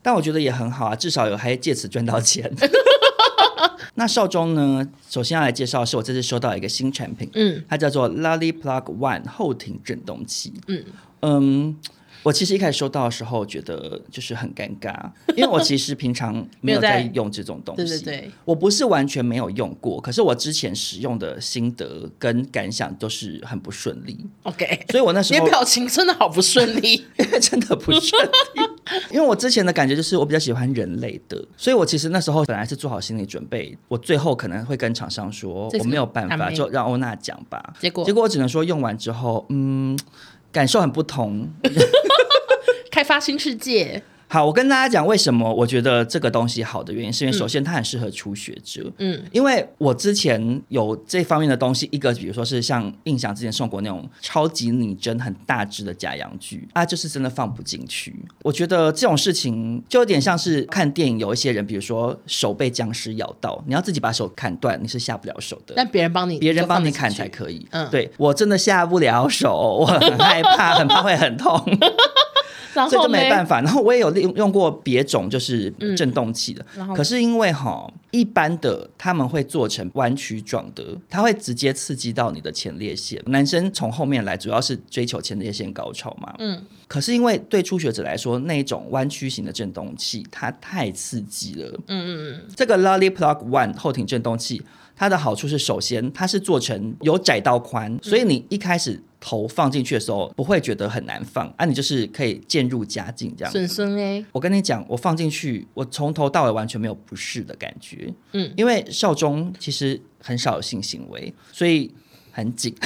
[0.00, 2.48] 但我觉得也很好啊，至少有还借此赚到钱。
[3.94, 4.86] 那少中呢？
[5.10, 10.84] 首先要来介绍是我这次收到一个新产品，嗯，它叫做 Lolly Plug One 后庭震动器，嗯
[11.20, 11.76] 嗯。
[12.22, 14.94] 我其实一开始收到的时候，觉得就是很尴尬，
[15.36, 17.84] 因为我其实平常 没有在用这种东西。
[17.84, 24.24] 对对对，我不是完全没有用过，可是我之前使用的心得跟感想都是很不顺利。
[24.44, 28.30] OK， 所以我那时候你表情真的好不顺利， 因为真的不顺利。
[29.10, 37.74] 因为我之前的感觉就是我比较喜欢人类的，所以我其实那时候本来是做好心理准备，我最后可能会跟厂商说我没有办法，就让欧娜讲吧。
[37.78, 39.98] 结果结果我只能说用完之后，嗯。
[40.52, 41.48] 感受很不同，
[42.92, 44.02] 开发新世界。
[44.32, 48.90] 好，我跟大家讲为什么我觉得这个东西好的原因，是因为首先它很适合初学者。
[48.96, 58.24] 嗯，因为我之前有这方面的东西，一个比如说是像印象之前送过那种超级拟真很大只的假阳具，啊，就是真的放不进去。
[58.42, 65.74] 我觉得这种事情就有点像是看电影，有一些人比如说手被僵尸咬到，你要自己把手砍断，你是下不了手的。
[65.76, 67.66] 但别人帮你，别人帮你砍才可以。
[67.72, 71.62] 嗯，对，我真的下不了手，我很害怕，很怕会很痛。
[72.72, 73.60] 然后所以就没办法。
[73.60, 83.22] 然后我也有用用过别种就是震动器的，嗯、可是因为哈一般的他们会做成弯曲状的，它会直接刺激到你的前列腺。
[83.26, 86.62] 男生从后面来主要是追求前列腺高潮嘛，嗯。
[86.88, 91.80] 可是因为对初学者来说，那一种弯曲型的震动器它太刺激了。
[91.86, 92.40] 嗯嗯嗯。
[92.54, 94.62] 这个 Lolly Plug One 后庭震动器，
[94.94, 103.52] 它的好处是，首先它是做成由窄到宽，嗯、所以你一开始头放进去的时候不会觉得很难放，啊，你就是可以渐入佳境这样。
[103.52, 108.12] 顺顺哎，我跟你讲，我放进去，我从头到尾完全没有不适的感觉。
[108.32, 111.94] 嗯，因为少中其实很少有性行为，所以
[112.32, 112.74] 很紧。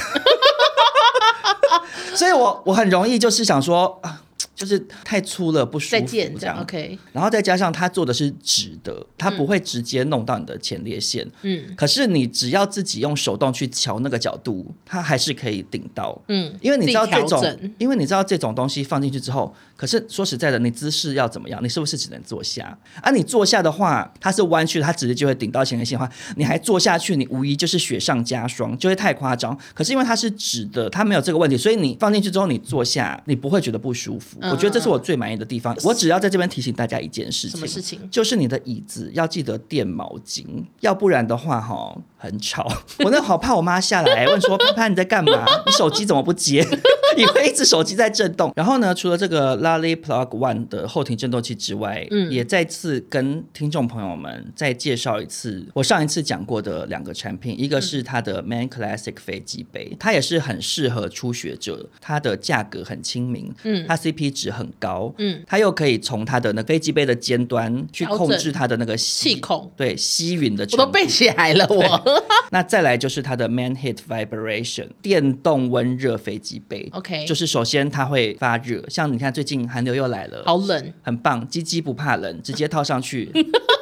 [2.13, 4.21] 所以我我很容易就是想说啊。
[4.57, 5.91] 就是太粗了，不舒服。
[5.91, 6.97] 再见，这样 OK。
[7.13, 11.25] 然后再加上它做的是直的，它不会直接弄到你的前列腺。
[11.43, 11.63] 嗯。
[11.77, 16.19] 可是你只要自己用手动去调那个角度，它还是可以顶到。
[16.27, 16.51] 嗯。
[16.59, 21.63] 因为你知道这种，因为你知道这种东西放进去之后，可是说实在的，你姿势要怎么样？
[21.63, 22.75] 你是不是只能坐下？
[23.03, 29.55] 啊，你坐下的话，它是弯曲，它直接就会顶到前列腺的话，你还坐下去，你无疑就是雪上加霜，就会太夸张。
[29.75, 34.39] 可是因为它是直的，它没有这个问题，所以你放进去之后，你坐下，你不会觉得不舒服。
[34.51, 35.75] 我觉得这是我最满意的地方。
[35.83, 37.99] 我只要在这边提醒大家一件事情，什么事情？
[38.09, 40.45] 就是你的椅子要记得垫毛巾，
[40.81, 42.67] 要不然的话哈很吵。
[42.99, 45.45] 我那好怕我妈下来问说：“潘潘你在干嘛？
[45.65, 46.65] 你手机怎么不接？
[47.17, 72.21] 以为一直手机在震动。”然后呢，除了这个 Lolly Plug One 的后庭震动器之外，嗯，也再次跟听众朋友们再介绍一次我上一次讲过的两个产品，一个是它的 Man Classic 飞机杯，它也是很适合初学者，它的价格很亲民，嗯，它 CP 值很高，嗯，它又可以从它的那飞机杯的尖端去控制它的那个气孔，对，吸吮的，我都背起来了，我。
[72.51, 83.31] 那再来就是它的 Man Heat Vibration 电动温热飞机杯，OK，就是首先它会发热，像你看最近寒流又来了，好冷，很棒，鸡鸡不怕冷，直接套上去。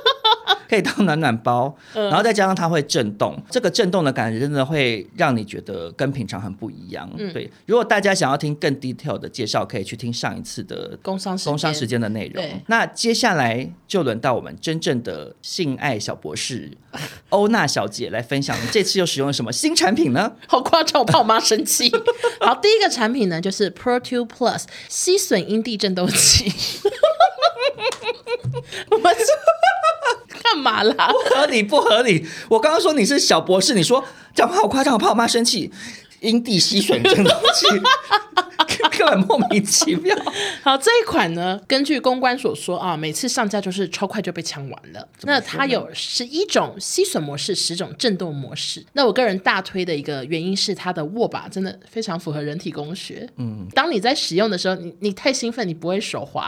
[0.75, 7.09] 可以当暖暖包，然后再加上它会震动，这个震动的感觉真的会让你觉得跟平常很不一样。
[7.33, 12.43] 对，如果大家想要听更 detail 的介绍，可以去听上一次的工商工商时间的内容。
[12.67, 16.69] 那接下来就轮到我们真正的性爱小博士
[17.29, 20.33] 欧娜小姐来分享，这次又使用了什么新产品呢？
[20.47, 21.89] 好夸张，我怕我妈生气。
[22.41, 26.51] 好，第一个产品呢就是 Pro Two Plus 吸吮阴蒂震动器。
[28.91, 29.15] 我们。
[30.55, 31.11] 干嘛啦？
[31.11, 32.25] 不合理，不合理！
[32.47, 35.71] 我刚刚说你是小博士，你说讲话好夸张，我怕我妈生气。
[36.21, 37.67] 因地吸吮震动器，
[38.97, 40.15] 根本莫名其妙。
[40.63, 45.07] 好，这一款呢，根据公关所说啊，每次上架就是超快就被抢完了。
[45.21, 48.83] 那它有十一种吸吮模式，十种震动模式。
[48.93, 53.29] 那我个人大推的一个原因是它的握把真的非常符合人体工学。
[53.37, 56.47] 嗯，当你在使用的时候，你你太兴奋，你不会手滑。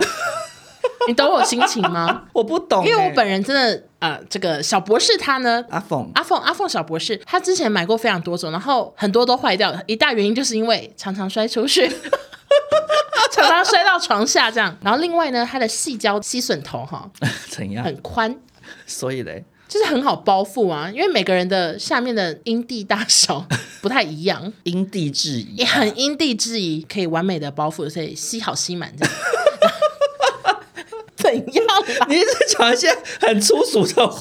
[1.08, 2.24] 你懂我心情吗？
[2.34, 11.88] 我不懂，因为我本人真的，呃，这个小博士他呢，阿凤，阿凤，阿凤小博士，他之前买过非常多种，然后很多都坏掉了，一大原因就是因为常常摔出去，
[13.32, 14.76] 常常摔到床下这样。
[14.82, 17.10] 然后另外呢，它的细胶吸吮头哈，
[17.50, 17.86] 怎样？
[17.86, 18.36] 很宽，
[18.86, 23.46] 所以嘞，就是很好包覆啊，因为每个人的下面的阴蒂大小
[23.82, 29.14] 不太一样，因地制宜，也很因地制宜，可以完美的包覆，所以吸好吸满这样。
[31.28, 31.66] 怎样？
[32.08, 32.88] 你一直讲一些
[33.22, 34.20] 很粗俗的话，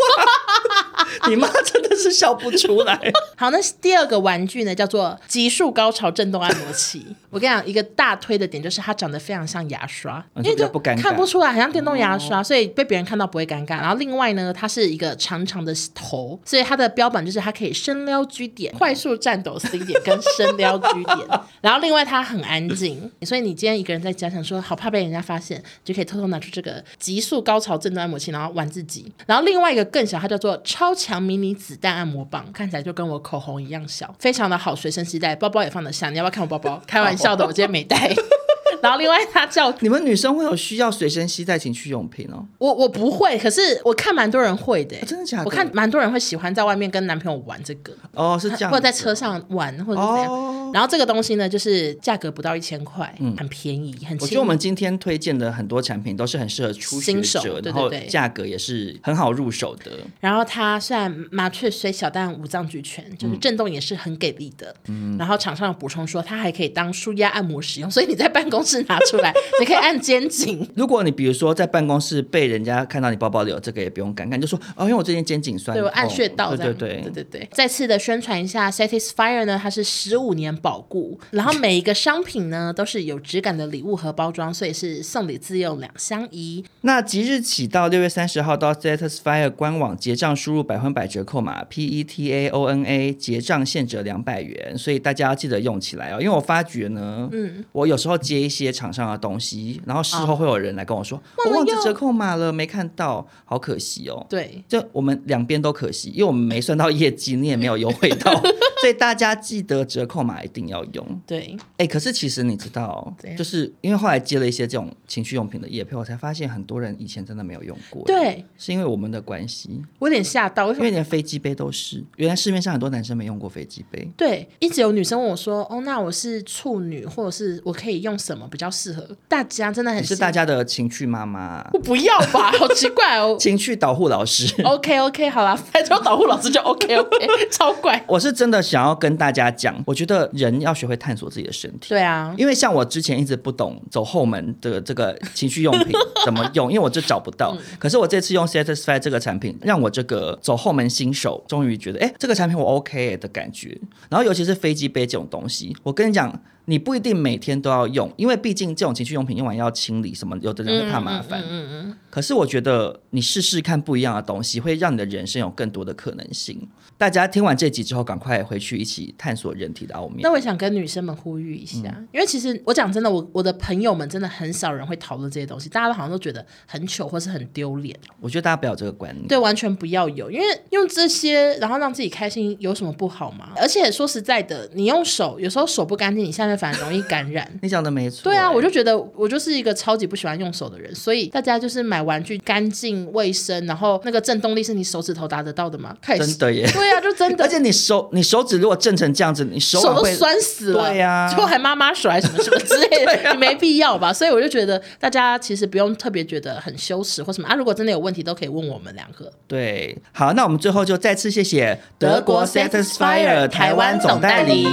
[1.28, 2.98] 你妈真的是笑不出来。
[3.36, 7.06] 好，那第二个玩具呢，叫做极速高潮震动按摩器。
[7.30, 10.66] 我跟你讲，一个大推的点就是它长得非常像牙刷，因为就
[10.96, 13.76] 看不出来，很像电动牙刷，所以被别人看到不会尴尬。
[13.76, 21.18] 然后另外呢，它是一个长长的头，所以它的标榜就是它可以深撩 G 点、快速颤抖 C 点跟深撩 G 点。
[21.60, 26.82] 然后另外它很安静，所以你今天一个人在家想说好怕被人家发现，就可以偷偷拿出这个。
[26.98, 29.12] 极速高潮震动按摩器，然后玩自己。
[29.26, 36.10] 然后另外一个更小，它叫做超强迷你子弹按摩棒，看起来就跟我口红一样小，非常的好随身携带，包包也放得下。
[36.10, 36.80] 你要不要看我包包？
[36.86, 38.14] 开玩笑的，我今天没带。
[38.82, 42.44] 然后另外它叫你们女生会有需要随身携带情趣用品哦？
[42.58, 44.96] 我我不会，可是我看蛮多人会的。
[45.06, 45.44] 真的假的？
[45.44, 47.92] 我看蛮多人会喜欢在外面跟男朋友玩这个。
[48.12, 48.70] 哦，是这样。
[48.70, 50.30] 或者在车上玩，或者是怎样。
[50.72, 54.16] 然后这个东西呢，就是价格不到一千块，很便宜，很。
[54.18, 59.92] 我觉得我们今天推荐的很多产品都是很适合初学者，然后价格也是很好入手的。
[60.20, 64.74] 然后它虽然麻雀虽小，但五脏俱全，就是震动也是很给力的。
[64.88, 65.16] 嗯。
[65.18, 69.32] 然后厂商有补充说，它还可以当舒压按摩使用，所以你在办公室拿出来。
[69.60, 70.68] 你可以按肩颈。
[70.74, 77.48] 如果你比如说在办公室被人家看到你包包里有这个，也不用尴尬，就说哦，因为我最近肩颈酸，对我按穴道，对对对对对对。
[77.52, 81.18] 再次的宣传一下，Satisfyer 呢，它是十五年保固。
[81.30, 86.64] 然后每一个商品呢都是有质感的礼物和包装，所以是送礼自用两相宜。
[86.82, 94.76] 那即日起到六月三十号到 Satisfyer 官网结账，输入百分百折扣码 P E T A O N A，结账现折两百元。
[94.76, 104.24] 所以大家要记得用起来哦，因为我发觉呢，嗯，我有时候接一些厂商的东西，然后事后会有人来跟我说，哦、我忘记折扣码了，没看到，好可惜哦。
[104.28, 108.32] 对，就我们两边都可惜，因为我们没算到业绩，你也没有优惠到，
[108.80, 111.20] 所以大家记得折扣码一定要用。
[111.26, 118.02] 对，哎，可是其实你知道，就是因为后来接了一些这种情趣用品的业配，我才发现很多人以前真的没有用过。
[118.06, 124.08] 对，是因为我们的关系，我有点吓到，因为连飞机杯都是，原来市面上很多男生没用过飞机杯。
[124.16, 134.62] 对，一直有女生问我说：“哦，那我是处女，或者是我可以用什么比较适合？”大家真的很是大家的情趣妈妈，我不要吧， 好奇怪哦，情趣导护老师。
[134.62, 138.02] OK OK，好啦，反正导护老师就 OK OK， 超怪。
[138.06, 141.88] 我是真的想要跟大家讲，我觉得人要学会探索自己的身体。
[141.88, 145.92] 对啊，因为像我之前一直不懂走后门的这个情趣用品
[146.24, 147.56] 怎么用，因为我就找不到。
[147.58, 153.78] 嗯、可是我这次用 Satisfy 这个产品，让我这个走后门新手终于觉得，哎，这个产品我 OK 的感觉。
[154.08, 156.40] 然后尤其是飞机杯这种东西，我跟你讲。
[156.66, 161.42] 你不一定每天都要用，因为毕竟这种情趣用品用完要清理什么，有的人会怕麻烦。
[161.48, 161.96] 嗯嗯。
[162.10, 166.68] 可是我觉得你试试看不一样的东西，会让你的人生有更多的可能性。
[166.98, 170.22] 大家听完这集之后，赶快回去一起探索人体的奥秘。
[170.22, 177.94] 那我想跟女生们呼吁一下，嗯、因为其实我讲真的，我我的朋友们真的很少人会讨论这些东西，大家都好像都觉得很糗或是很丢脸。
[178.18, 183.50] 我觉得大家不要有这个观念，对，完全不要有，因为用这些然后让自己开心有什么不好吗？
[183.56, 187.48] 而且说实在的，你用手有时候手不干净，你下面反而容易感染。
[187.62, 188.22] 你讲的没错。
[188.24, 195.94] 对啊，我就觉得我就是一个超级不喜欢用手的人，所以大家就是买玩具干净卫生，然后那个震动力是你手指头达得到的吗？
[196.06, 196.66] 真的耶。
[196.72, 197.44] 对啊，就真的。
[197.46, 200.88] 而且你手你手指如果震成这样子，你手手都酸死了。
[200.88, 204.12] 对呀，就还妈妈手还什么什么之类的， 你没必要吧？
[204.12, 207.54] 所以我就觉得大家其实不用特别觉得很羞耻或什么啊。
[207.54, 209.30] 如果真的有问题，都可以问我们两个。
[209.46, 214.66] 对，好，那我们最后就再次谢谢德国 Satisfyer 台湾总代理。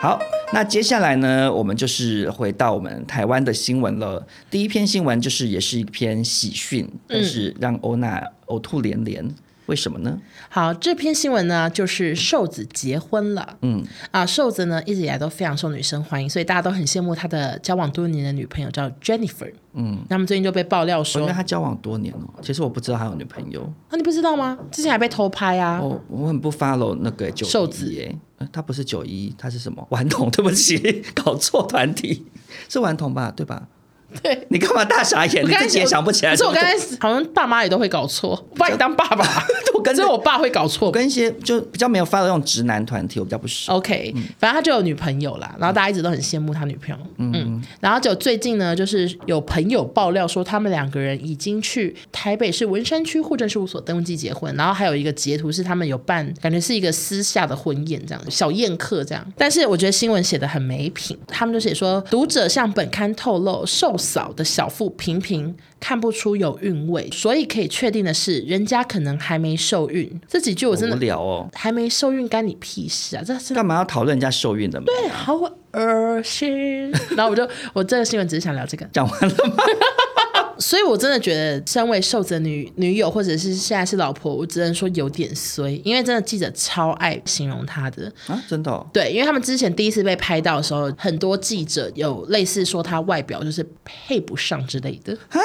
[0.00, 0.16] 好，
[0.52, 4.24] 那接下来呢，我们就是回到我们台湾的新闻了。
[4.48, 9.28] 第一篇新闻就是也是一篇喜讯，但是让欧娜呕吐连连。
[9.68, 10.18] 为什么呢？
[10.48, 13.56] 好，这篇新闻呢，就是瘦子结婚了。
[13.62, 19.52] 嗯啊，瘦子呢一直以来都非常受女生欢迎，所以大家都很羡慕他的交往多年的女朋友叫 Jennifer。
[19.74, 23.62] 嗯，那么最近就被爆料说，因为他交往多年哦，其实我不知道他有女朋友。
[23.88, 24.58] 啊，你不知道吗？
[24.72, 25.80] 之前还被偷拍啊。
[25.80, 28.18] 我我很不 follow 那个九瘦子耶，
[28.50, 29.86] 他不是九一，他是什么？
[29.90, 30.30] 顽童？
[30.30, 30.78] 对不起，
[31.14, 32.26] 搞错团体，
[32.68, 33.30] 是顽童吧？
[33.36, 33.68] 对吧？
[34.22, 35.44] 对，你干嘛大傻眼？
[35.44, 36.32] 你自己也想不起来。
[36.32, 39.44] 可是我刚才好像爸妈也都会搞错，我把你当爸爸，
[39.74, 40.86] 我跟着我爸会搞错。
[40.86, 43.74] 我跟一些就比较没有发的那种直男团体，我比较不熟。
[43.74, 46.96] OK，反正他就有女朋友啦，然后大家一直都很羡慕他女朋友。
[47.18, 59.24] 嗯，然后就最近呢，就是有朋友爆料说，他们两个人已经去台北市文山区户政事务所登记结婚，然后还有一个截图是他们有办，感觉是一个私下的婚宴这样，小宴客这样。
[59.36, 63.96] 但是我觉得新闻写的很没品，他们就写说，读者向本刊透露瘦。
[63.98, 70.20] 嫂的小腹平平，看不出有韵味，所以可以确定的是，人家可能还没受孕。
[70.28, 73.22] 这几句我真的无聊哦，还没受孕干你屁事啊！
[73.26, 74.80] 这是干嘛要讨论人家受孕的？
[74.80, 75.36] 对，好
[75.72, 76.90] 恶心。
[77.16, 79.64] 然后我就，我这个新闻只是想聊这个，讲完了吗？
[80.60, 88.84] 所以，我真的觉得，身为瘦子女女友，或者是现在是老婆，我只能说有点衰，因为真的记者超爱形容她的啊，真的、哦。
[88.92, 95.38] 对，因为他们之前第一次被拍到的时候，很多记者有类似说她外表就是配不上之类的啊，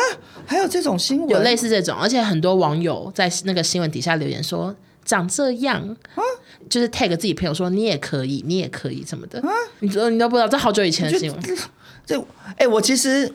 [0.48, 5.82] 还有这种新闻，有类似这种，而且很多网友在那个新闻底下留言说长这样
[6.16, 6.22] 啊，
[6.70, 11.42] 就是 tag 自己朋友说你也可以，你也可以什么的啊，你说你都不知道，这好久以前的新闻。
[12.06, 13.32] 这哎、欸，我其实。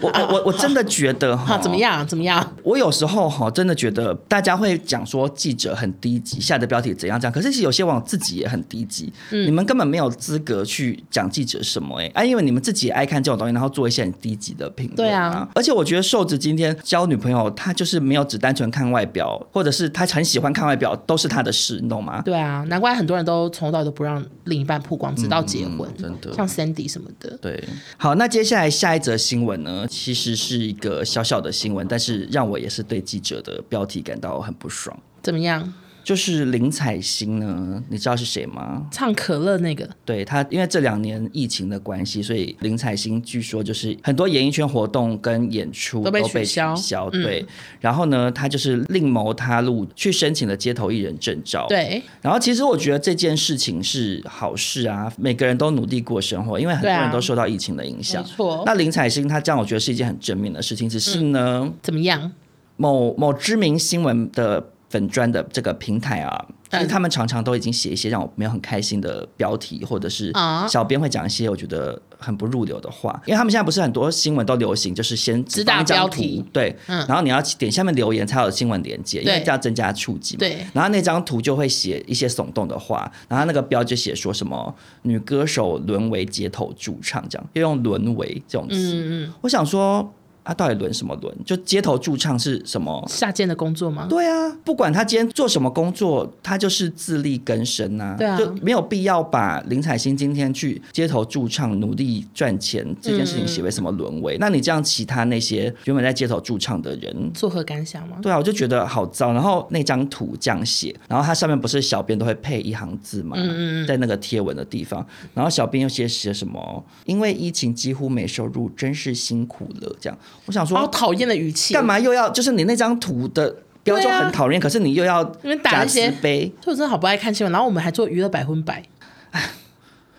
[0.00, 2.54] 我我我我真的觉得哈，怎么样怎么样？
[2.62, 7.32] 我有时候哈，真的觉得大家会讲说记者很低级，下的标题怎样这样。
[7.32, 14.96] 可是其实有些网友自己也很低级，嗯、你们根本没有资格去讲记者什么哎、欸、啊，因为你们自己也爱看这种东西，然后做一些很低级的评论。
[14.96, 22.22] 对啊，而且我觉得瘦子今天交女朋友，他就是没有只单纯看外表，或者是他很喜欢看外表，都是他的事，你懂吗？
[22.24, 27.36] 对啊，难怪很多人都从头到尾都不让另一半曝光，直到结婚，嗯、真的，像 Sandy 什么的。
[27.40, 27.62] 对，
[27.96, 30.68] 好，那接下来下一则新闻呢，其实是。
[30.68, 34.94] 一个小小的新闻，但是让我也是对记者的标题感到很不爽。
[35.22, 35.72] 怎么样？
[36.08, 38.86] 就是林采欣呢，你知道是谁吗？
[38.90, 39.86] 唱可乐那个。
[40.06, 46.74] 对他，因为这两年疫情的关系，所以林采欣据说就是很多演艺圈活动跟演出都被取消。
[46.74, 47.46] 取消对，嗯、
[47.80, 51.66] 然后呢，他就是另谋他路，去申请了街头艺人证照。
[51.68, 58.22] 对，然后其实我觉得这件事情是好事啊，每个人都努力过生活，因为很多人都受到疫情的影响。
[58.22, 58.62] 没错。
[58.64, 60.88] 那林采欣她这样，我觉得是一件很正面的事情。
[60.88, 62.32] 只是呢，嗯、怎么样？
[62.76, 66.46] 某某知名新闻的粉砖的这个平台啊。
[66.70, 70.30] 其实他们常常都已经写一些让我没有很开心的标题，或者是
[70.68, 80.40] 小编会讲一些我觉得很不入流的话，因为他们现在不是很多新闻都流行，就是先只打标题，对，嗯然后你要点下面留言才有新闻连接，因为这样增加触及嘛。
[80.40, 90.12] 对，然后那张图就会写一些耸动的话，然后那个标就写说什么女歌手沦为街头驻唱，这样要用沦为这种词，嗯嗯，我想说。
[90.48, 91.36] 他到底轮什么轮？
[91.44, 94.06] 就街头驻唱是什么下贱的工作吗？
[94.08, 98.16] 对啊，不管他今天做什么工作，他就是自力更生啊。
[98.16, 104.38] 对啊，就没有必要把林采欣今天去街头驻唱努力赚钱这件事情写为什么沦为？
[104.38, 108.16] 嗯、那你这样，其他那些原本在街头驻唱的人作何感想吗？
[108.22, 109.34] 对啊，我就觉得好糟。
[109.34, 113.36] 然后那张图这样写，然后它上面不是小编都会配一行字嘛？
[113.38, 116.82] 嗯嗯，在那个贴文的地方，然后小编又写写什么？
[117.04, 119.94] 因为疫情几乎没收入，真是辛苦了。
[120.00, 120.18] 这样。
[120.46, 122.30] 我想说，好讨厌的语气，干嘛又要？
[122.30, 125.22] 就是你那张图的标就很讨厌，啊、可是你又要
[125.62, 127.52] 打一些碑，就我真的好不爱看新闻。
[127.52, 128.82] 然后我们还做娱乐百分百，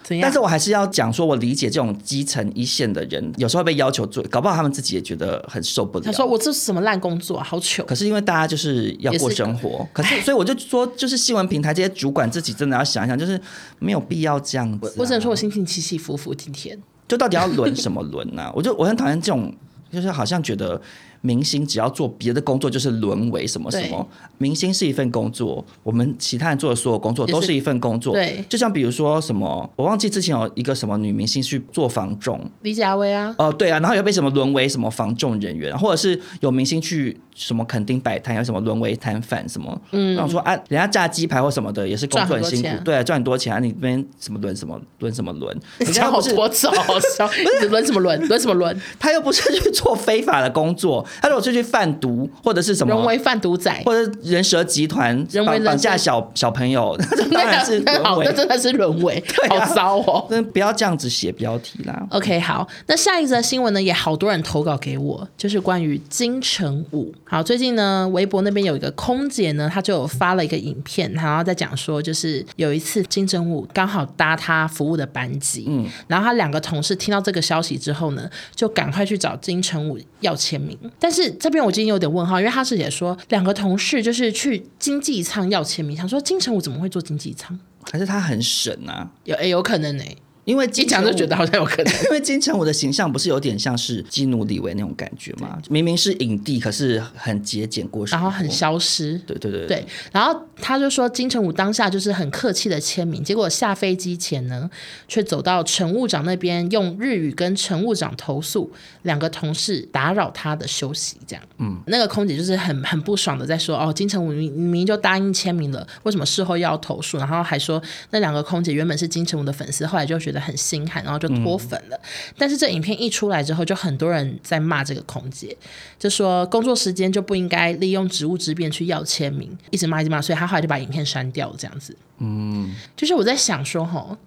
[0.04, 0.22] 怎样？
[0.24, 6.06] 但是我还是要讲说，我理解这种基层一线的人，有时候被要求做，搞不好他们自己也觉得很受不了。
[6.06, 13.40] 他说：“我这是什么烂工作，好糗。”可是因为大家就是要过生活，是可是所以我就说，就是新闻平台这些主管自己真的要想一想，就是
[13.80, 15.02] 没有必要这样子、啊我。
[15.02, 18.52] 我只能说我心情起起伏伏，今天就到底要轮什么轮呢、啊？
[18.56, 19.54] 我就我很讨厌这种。
[19.92, 20.80] 就是好像觉得
[21.22, 24.08] 明星只要做别的工作就是沦为什么什么，
[24.38, 28.14] 明星是一份工作，我们其他人做的所有工作都是一份工作。
[28.14, 37.20] 对，就像比如说什么，我忘记之前有一个什么女明星去做房仲，李佳薇啊，哦、呃、对啊，然后又被什么沦为什么房仲人员，或者是有明星去。
[37.36, 39.82] 什么垦丁摆摊，有什么沦为摊贩什么？
[39.92, 43.60] 嗯，然后说啊，人家炸鸡排或什么的也是工作很辛苦，对啊，赚很多钱啊。
[43.60, 45.58] 你那边什么轮什么轮什么轮？
[45.80, 47.26] 你这样好多次好笑，
[47.70, 48.28] 轮什么轮？
[48.28, 48.78] 轮什么轮？
[49.00, 56.96] 他又不是去做非法的工作，他如果出去贩毒或者是什么人为贩毒仔，或者人蛇集团绑绑架小小朋友，
[57.32, 60.28] 那当然是 沦为，那真的是沦为，好糟哦！
[60.30, 62.08] 那不要这样子写标题啦。
[62.12, 67.14] OK，好，那下一则新闻呢，也好多人投稿给我，就是关于金城武。
[67.26, 80.78] 好，最近呢，微博那边有一个空姐呢，她就有发了一个影片，然后在讲说，就是有一次金城武刚好搭他服务的班机，嗯，然后他两个同事听到这个消息之后呢，就赶快去找金城武要签名。
[81.00, 87.58] 但是这边我今天有点问号，因为他是也说两个同事就是去经济舱要签名，想说金城武怎么会做经济舱？
[87.92, 89.10] 还是他很省啊？
[89.24, 90.18] 有诶，有可能诶。
[90.50, 95.62] 因为一讲就觉得好像有可能， 因为金城武的形象不是有点像是基努里维那种感觉吗？
[95.70, 99.14] 明明是影帝，可是很节俭过生活，然后很消失。
[99.28, 104.68] 对对对对，然后他就说金城武当下就是很客气的签名，结果下飞机前呢，
[105.08, 108.72] 却走到乘务长那边，用日语跟乘务长投诉
[109.04, 111.46] 两个同事打扰他的休息，这样。
[111.60, 117.20] 嗯，那个空姐就是很很不爽的在说，哦，金城武明明就答应签名了，为什么事后又要投诉？
[117.20, 117.80] 然后还说
[118.10, 120.39] 那两个空姐原本是金城武的粉丝，后来就觉得。
[120.40, 121.96] 很心寒，然后就脱粉了。
[121.96, 125.56] 嗯、但是这影片一出来之后，就很多人在骂这个空姐，
[125.98, 131.56] 就说工作时间就不应该利用职务之便去要签名，一直骂一直骂，所以他后来就把影片删掉了。
[131.58, 134.18] 这样子，嗯，就是我在想说，吼。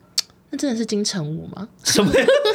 [0.53, 1.67] 那真的是金城武吗？
[1.83, 2.13] 什么？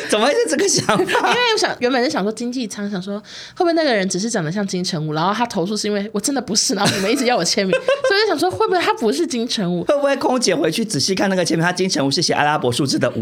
[0.08, 1.30] 怎么会是这个想法？
[1.34, 3.24] 因为我想原本是想说经济舱，想说会
[3.58, 7.76] 不会那个人只是长得像金城武，然后他投诉是因为我真的不是，然后你们一直要我签名，
[8.08, 9.84] 所以就想说会不会他不是金城武？
[9.90, 13.20] 会不会空姐回去仔细看那个签名，他金城武是写阿拉伯数字的五，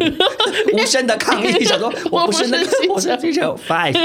[0.73, 3.95] 无声的抗议，想说我不是那个，我是金城武 five。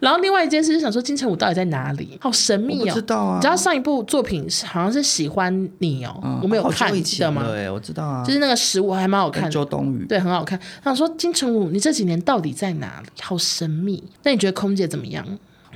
[0.00, 2.18] 然后另外一件事是想说金城武到底在哪里？
[2.20, 2.94] 好神秘哦！
[2.94, 7.44] 知道啊，你知道上一部作品好像是喜欢你哦，我没有看，记得吗？
[7.46, 9.50] 对，我知道啊，就是那个食物还蛮好看。
[9.50, 10.58] 周冬雨，对，很好看。
[10.82, 13.08] 想说金城武，你这几年到底在哪里？
[13.20, 14.02] 好神秘。
[14.22, 15.24] 那你觉得空姐怎么样？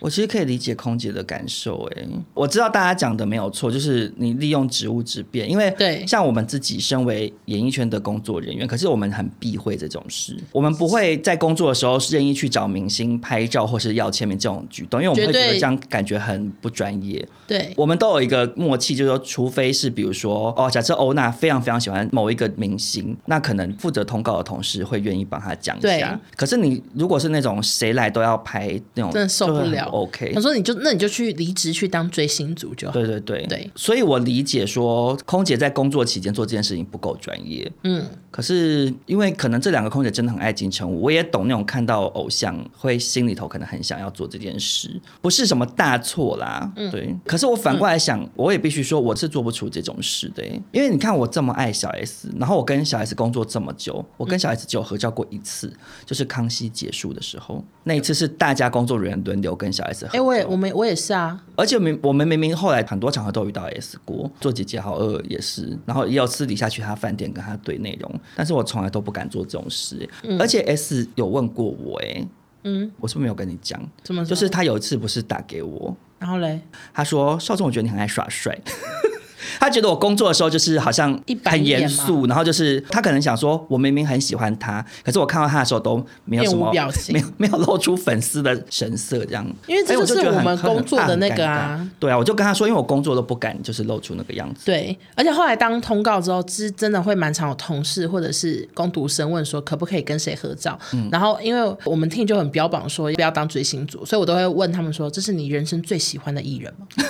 [0.05, 17.27] 我其实可以理解空姐的感受，哎，我知道大家讲的没有错，就是你利用职务之便，因为对，像我们自己身为演艺圈的工作人员，可是我们很避讳这种事，我们不会在工作的时候任意去找明星拍照或是要签名这种举动，因为我们会觉得这样感觉很不专业。
[17.47, 26.21] 对，我们都有一个默契，就是说，除非是比如说，哦，假设欧娜非常非常喜欢某一个明星，那可能负责通告的同事会愿意帮他讲一下。
[26.37, 29.94] 可是你如果是那种谁来都要拍那种，真的受不了。
[29.95, 30.33] OK。
[30.35, 32.93] 他说你就那你就去离职去当追星族就好。
[32.93, 37.71] 对对对对，所以我理解说空姐在工作期间做这件事情不够专业。
[37.85, 46.73] 嗯，可是因为可能这两个空姐真的很爱金城武，我也懂那种看到偶像会心里头可能很想要做这件事，不是什么大错啦。
[46.77, 47.15] 嗯，对。
[47.25, 70.09] 可是我反过来想，嗯、我也必须说我是做不出这种事的，因为你看我这么爱小 S，然后我跟小 S 工作这么久，我跟小 S 只有合照过一次，嗯、就是康熙结束的时候，那一次是大家工作人员轮流跟小哎，我也我们我也是啊，而且明我们明明后来很多场合都遇到 S 过，做姐姐好饿也是，然后也有私底下去他饭店跟他对内容，但是我从来都不敢做这种事。
[70.23, 72.27] 嗯、而且 S 有问过我，哎，
[72.65, 73.81] 嗯，我是不是没有跟你讲？
[74.03, 74.25] 怎么？
[74.25, 76.61] 就是他有一次不是打给我，然后嘞，
[76.93, 78.59] 他说少总，我觉得你很爱耍帅。
[79.61, 89.47] 他觉得我工作的时候就是好像很严肃，然后就是他可能想说，我明明很喜欢他，可是我看到他的时候都没有什么表情，没有 没有露出粉丝的神色这样。
[89.67, 91.89] 因为这就是我们工作的那个啊。
[91.99, 94.67] 对啊，我就跟他说，因为我工作都不敢就是露出那个样子。
[94.67, 100.79] 对，而且后来当通告之后，是真的会蛮常有同事或者是工读生问说，可不可以跟谁合照？
[100.93, 106.87] 嗯、然后因为我们 team 就很标榜说不要当追星族，所以我都会问他们说，这是你人生最喜欢的艺人吗？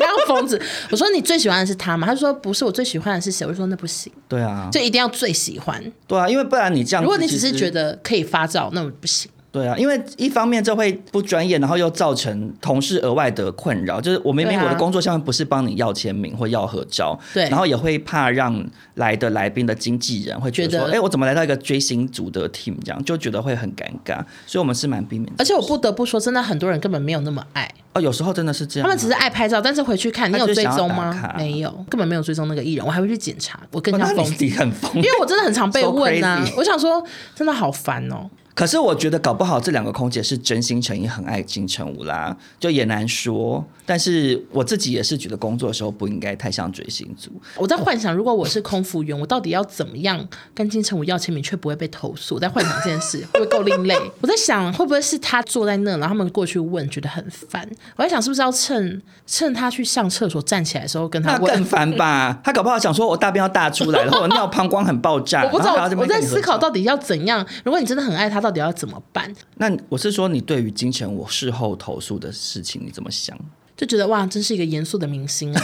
[0.00, 0.60] 这样疯子，
[0.90, 2.06] 我说你最喜欢的是他嘛？
[2.06, 3.46] 他说不是，我最喜欢的是谁？
[3.46, 4.12] 我说那不行。
[4.28, 5.82] 对啊，就一定要最喜欢。
[6.06, 9.30] 对啊，因为不然你这样，如果你只是觉得可以发照，那不行。
[9.52, 14.00] 对啊，因为一方面这会不专业，然后又造成同事额外的困扰。
[14.00, 24.18] 就是我明明我的工作项目不是帮你要签名或要合照，对，然后也会怕让来的来宾的经纪人会觉得说，哎，我怎么来到一个追星族的 team 这样，就觉得会很尴尬。
[24.46, 25.34] 所以我们是蛮避免的。
[25.38, 27.68] 而且我不得不说，真的很多人根本没有那么爱。
[27.92, 31.34] 哦，有时候真的是这样，他们只是爱拍照，但是回去看你有追踪吗？
[31.36, 33.58] 没有，根本没有追踪那个艺人，我还会去检查。
[33.72, 36.40] 我更加疯子，很疯，因为我真的很常被问啊。
[36.56, 38.30] 我想说，真的好烦哦。
[38.60, 43.64] 可是我觉得搞不好这两个空姐是真心诚意很爱金城武啦，就也难说。
[43.86, 47.32] 但是我自己也是觉得工作的时候不应该太像追星族。
[47.56, 52.34] 我在幻想，如果我是空服员，我到底要怎么样跟金城武要签名却不会被投诉？
[52.34, 53.98] 我在幻想这件事会不会够另类？
[54.20, 57.66] 我在想会不会是他坐在那，然后他们过去问，觉得很烦。
[57.96, 61.42] 我在想是不是要趁趁他去上厕所站起来的时候跟他问？
[61.44, 62.38] 那更烦吧？
[62.44, 65.44] 他搞不好想说我大便要大出来，然后我尿膀胱很爆炸。
[65.48, 67.44] 我不知道，我在思考到底要怎样。
[67.64, 69.32] 如果你真的很爱他，到底要怎么办？
[69.56, 73.38] 那我是说，你对于金钱我事后投诉的事情，你怎么想？
[73.76, 75.62] 就觉得哇，真是一个严肃的明星啊！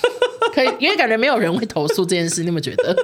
[0.54, 2.96] 可以，因为感觉没有人会投诉这件事，你有没有觉得？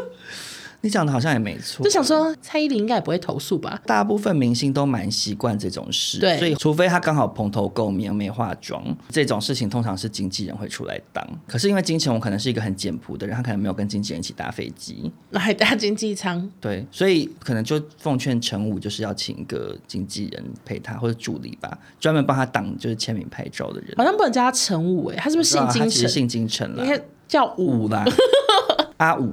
[0.85, 3.81] 你讲的好像也没错，就想说蔡依林应该也不会投诉吧？
[3.87, 11.27] 大部分明星都蛮习惯这种事，对，所以除非他刚好蓬头垢面没化妆，这种事情通常是经纪人会出来当。
[11.47, 23.95] 可是因为金城武可能是一个很简朴的人，他可能没有跟经纪人一起搭飞机，那还搭经济舱，对，所以可能就奉劝陈武就是要请一个经纪人陪他或者助理吧，专门帮他挡就是签名拍照的人。
[23.97, 26.09] 好像不能叫他陈武哎，他是不是姓金城？
[26.11, 28.05] 姓金城了，应该叫武啦，
[28.99, 29.33] 阿武。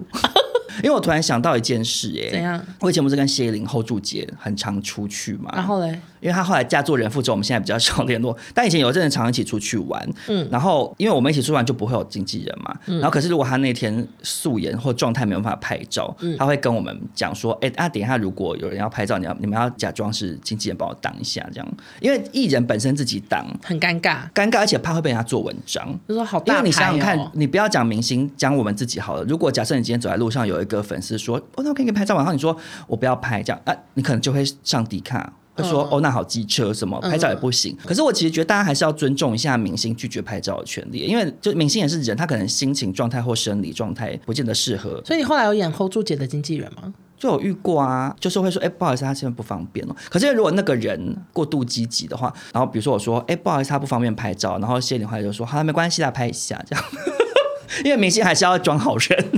[0.77, 2.63] 因为我突然想到一件事，哎，怎样？
[2.79, 5.51] 我以前不是跟谢依霖 hold 住姐很常出去嘛？
[5.53, 5.87] 然后嘞，
[6.19, 8.35] 因为她后来嫁做人妇之后，我们现在比较少联络。
[8.53, 21.67] 但以前有一阵子常一起出去玩，嗯，然后因为我们一起出去玩就不会有经纪人嘛，嗯，然后可是如果她那天素颜或状态没有办法拍照，嗯，她会跟我们讲说，哎，啊，等一下如果有人要拍照，你要你们要假装是经纪人帮我挡一下，这样，
[21.99, 25.97] 因为艺人本身自己挡很尴尬，尴尬，而且怕会被人家做文章。
[26.07, 29.23] 就说好大牌哦，因为你想想看，你不要讲明星，讲我们自己好了。
[29.23, 31.37] 如果假设你今天走在路上有一个粉丝说。
[31.37, 32.55] 哦，那我可以给你拍照，然后你说
[32.87, 37.75] 我不要拍，这样啊，你可能就会上迪卡，会说、嗯、哦，那好机车什么拍照也不行。
[37.79, 45.01] 嗯、可是我其实觉得大家还是要尊重一下明星拒绝拍照的权利，因为就明星也是人，他可能心情状态或生理状态不见得适合。
[45.05, 46.93] 所以你后来有演 hold 住姐的经纪人吗？
[47.17, 49.95] 就有遇过啊，就是会说，哎，不好意思，他现在不方便哦。
[50.09, 56.83] 可是如果那个人过度积极的话，然后比如说我说，哎，不好意思，他不方便拍照，然后谢玲华就说，好，没关系，来拍一下这样，
[57.85, 59.31] 因为明星还是要装好人。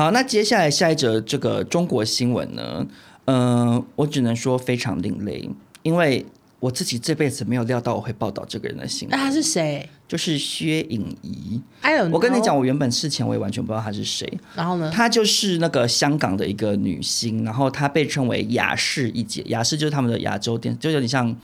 [0.00, 2.86] 好，那接下来下一则这个中国新闻呢？
[3.26, 5.46] 嗯、呃，我只能说非常另类，
[5.82, 6.24] 因为
[6.58, 9.18] 我自己这辈子没有料到我会报道这个人的新闻。
[9.18, 9.86] 那他是谁？
[10.08, 11.60] 就是薛颖仪。
[11.82, 14.26] 哎呦，我跟你讲，我原本事前我也完全不知道他是谁。
[14.56, 14.90] 然后呢？
[14.90, 21.36] 她就是那个香港的一个女星，然后她被称为亚视一姐，亚视就是他们的亚洲电，就有点像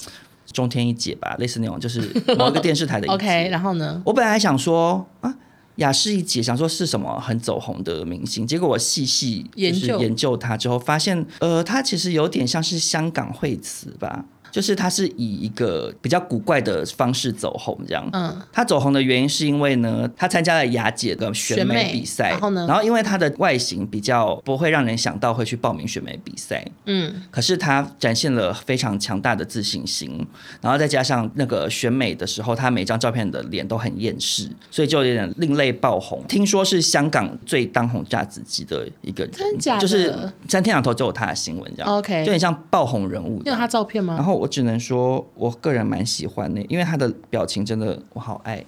[0.51, 2.01] 中天一姐吧，类似那种，就是
[2.39, 3.13] 某一个电视台的一姐。
[3.17, 4.01] OK，然后呢？
[4.07, 5.35] 我本来还想说啊。
[5.77, 14.25] 亚视一姐想说是什么很走红的明星，结果我细细就是研究她之后，发现呃，她其实有点像是香港惠慈吧。
[14.51, 18.09] 就是他是以一个比较古怪的方式走红，这样。
[18.13, 30.27] 嗯，他走红的原因是因为呢，他参加了雅姐的选美比赛，然后呢，然后因为他的外形比较不会让人想到会去报名选美比赛，嗯，可是他展现了非常强大的自信心，
[30.61, 36.23] 然后再加上那个选美的时候，他每张照片的脸都很厌世，所以就有点另类爆红。
[36.29, 39.81] 听说是香港最当红炸子鸡的一个人，真假的？
[39.81, 40.15] 就是
[40.49, 43.43] 三天两头就有他的新闻，这样 OK，就很像爆红人物。
[43.45, 44.15] 有他照片吗？
[44.15, 48.65] 然后我只能说，我个人蛮喜欢的，因为他的表情真的我好爱。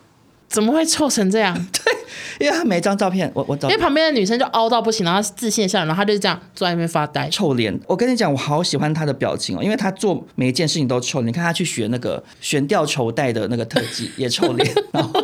[0.48, 1.54] 怎么会臭成这样？
[1.70, 7.78] 对，因为他每张照片，我我找，因为旁边的女生就凹到不行，然后自信下来，然后他就这样坐在那边发呆，臭脸。
[7.86, 11.20] 我跟你讲，我好喜欢他的表情哦，因为他做每一件事情都臭。
[11.20, 14.74] 你看他去学那个悬吊绸带的那个特技，也臭脸。
[14.90, 15.22] 然后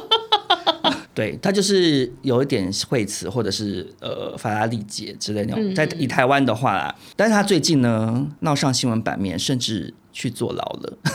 [1.15, 10.99] 对，他就是有一点惠子或者是呃法拉利姐之类那种，在以台湾的话啦，但是他最近呢闹上新闻版面，甚至去坐牢了。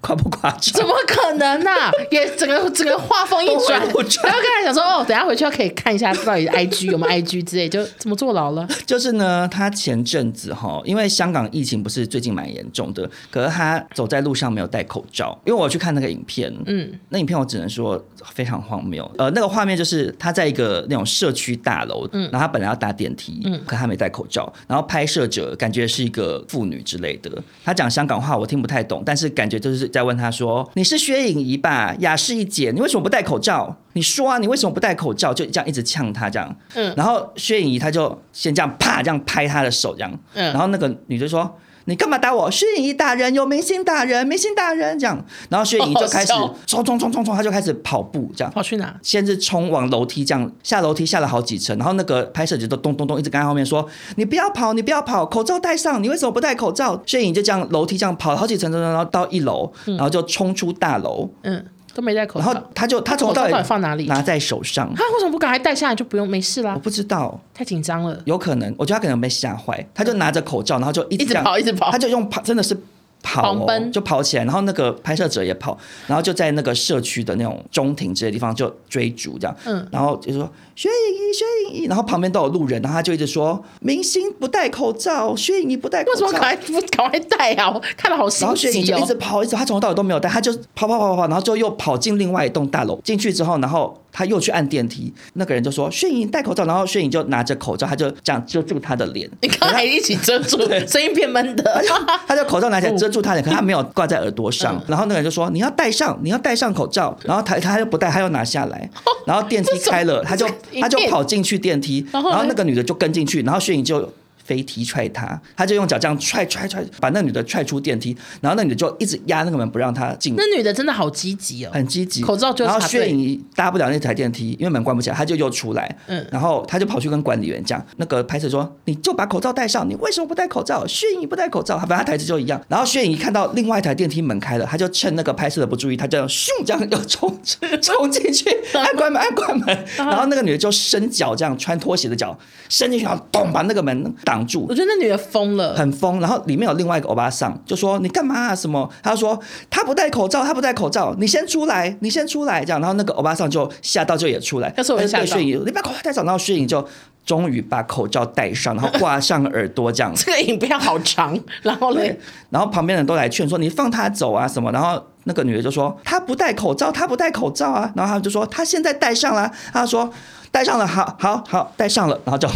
[0.00, 0.74] 夸不夸张？
[0.74, 1.90] 怎么可能呢、啊？
[2.12, 8.66] 也整个整个画风一转，然后刚才想说哦，等下回去要可以看一下到底 IG 有没有 IG 之类，就怎么坐牢了？
[8.86, 15.36] 就是呢，他前阵子哈，因为香港疫情不是最近蛮严重的，可是他走在路上没有戴口罩。
[15.44, 18.00] 因为我去看那个影片，嗯，那影片我只能说
[18.32, 19.10] 非常荒谬。
[19.18, 27.30] 呃，那个画面就是他在一个那种社区大楼，嗯，然后他本来要搭电梯，嗯，可他没戴口罩，然后拍摄者感觉是一个妇女之类的，
[27.64, 29.88] 他讲香港话我听不太懂，但是感觉就是。
[29.88, 31.94] 在问他说：“你是薛颖仪吧？
[32.00, 33.74] 雅士一姐，你为什么不戴口罩？
[33.94, 36.56] 你说啊，你为什么不戴口罩？”就这样一直呛他这样。
[36.74, 40.18] 嗯，然后薛颖仪他就先这样啪这样拍他的手这样。
[40.34, 41.58] 嗯，然后那个女的说。
[41.88, 42.50] 你干嘛打我？
[42.50, 45.24] 薛颖仪打人，有明星打人，明星打人这样。
[45.48, 46.32] 然后薛颖仪就开始
[46.66, 48.52] 冲冲冲冲冲，他就开始跑步这样。
[48.52, 48.94] 跑去哪？
[49.02, 51.76] 先是冲往楼梯这样，下楼梯下了好几层。
[51.78, 56.02] 然后那个拍摄者都咚咚咚一直跟在后面说：“你不要跑，你不要跑，口罩戴上。
[56.02, 61.30] 你为什么不戴口罩？”薛颖仪就这样楼梯这样跑了好几层，然后到一楼，然后就冲出大楼。
[61.42, 61.64] 嗯。
[61.94, 64.06] 都没戴口罩，然后他就他从到底放哪里？
[64.06, 64.92] 拿在手上。
[64.94, 66.74] 他为什么不赶快戴下来就不用没事啦？
[66.74, 68.20] 我不知道，太紧张了。
[68.24, 69.86] 有可能，我觉得他可能被吓坏。
[69.94, 71.90] 他就拿着口罩，然后就一直，一直跑，一直跑。
[71.90, 72.78] 他就用跑，真的是
[73.22, 74.44] 跑、哦、狂奔，就跑起来。
[74.44, 79.56] 然后那个拍摄者也跑，然后就在那个社区的那种中庭这些地方就追逐这样。
[79.64, 80.50] 嗯，然后就说。
[80.78, 87.68] 薛颖仪，薛颖仪，然后旁边都有路人，然后他就一直说：“明星不戴口罩，薛颖仪不戴口罩，为什么赶快 不赶快戴啊？
[87.68, 92.96] 我看了好心急哦。”然后薛就一直跑，一直他从头到尾都没有戴，他就跑跑跑跑跑，然后就又跑进另外一栋大楼。
[93.02, 99.30] 进去之后，然后他又去按电梯，那个人就说：“薛颖戴口罩。”然后薛颖就拿着口罩，他就这样遮住他的脸。
[99.42, 100.58] 你刚才一起遮住，
[100.88, 101.84] 声音变闷的。
[102.26, 104.74] 他就口罩拿起来遮住他脸，可他没有挂在耳朵上。
[104.74, 108.90] 嗯、然后那个人就说：“你要戴上，你要戴上口罩。”然后他他又不戴，他又拿下来。
[109.24, 110.44] 然后电梯开了，他就
[110.80, 111.56] 他就跑进去。
[111.58, 114.08] 电梯，然后那个女的就跟进去，然后薛颖就
[114.48, 120.34] 飞踢踹他，他就用脚这样踹踹踹，把那女的踹出电梯，然后那女的就一直压那个门不让她进。
[120.38, 122.22] 那女的真的好积极哦，很积极。
[122.22, 125.94] 口罩就然后薛颖搭不了那台电梯，因为门关不起来，她就又出来。
[126.06, 130.86] 嗯，然后她就跑去跟管理员讲，那个拍摄说，你就把口罩戴上，你为什么不戴口罩？
[130.86, 132.58] 薛颖不戴口罩，他反正台词就一样。
[132.68, 137.38] 然后薛颖看到另外一台电梯门开了，他就趁那个拍摄的不注意，他就咻这样又冲
[137.82, 142.34] 冲进去，按关门按关门， 然后那个女的就伸脚这样穿拖鞋的脚
[142.70, 144.37] 伸进去，然后咚把那个门挡。
[144.68, 146.20] 我觉得那女的疯了，很疯。
[146.20, 148.54] 然后里面有另外一个欧巴桑，就说你干嘛啊？
[148.54, 148.88] 什么？
[149.02, 149.38] 他说
[149.70, 152.64] 他不戴口罩，他不戴口罩，你先出来，你先出来。
[152.64, 154.72] 这样，然后那个欧巴桑就吓到，就也出来。
[154.76, 156.24] 但是我吓到，薛颖，你把口罩戴上。
[156.24, 156.86] 然后薛颖就
[157.24, 160.12] 终于把口罩戴上，然后挂上耳朵，这样。
[160.16, 161.38] 这个影片好长。
[161.62, 162.18] 然后嘞，
[162.50, 164.70] 然后旁边人都来劝说你放他走啊什么。
[164.72, 167.92] 然后那个女的就说她不戴口罩，她不戴口罩啊。
[167.94, 169.48] 然后他就说她现在戴上了。
[169.72, 170.12] 她说。
[170.50, 172.48] 戴上了，好好好，戴上了，然后就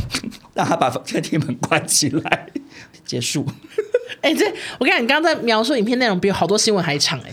[0.55, 2.47] 让她把电梯门关起来，
[3.05, 3.47] 结束。
[4.23, 4.47] 哎、这
[4.79, 7.31] 我跟你讲，你刚刚在描述影片内容比好多新闻还长哎、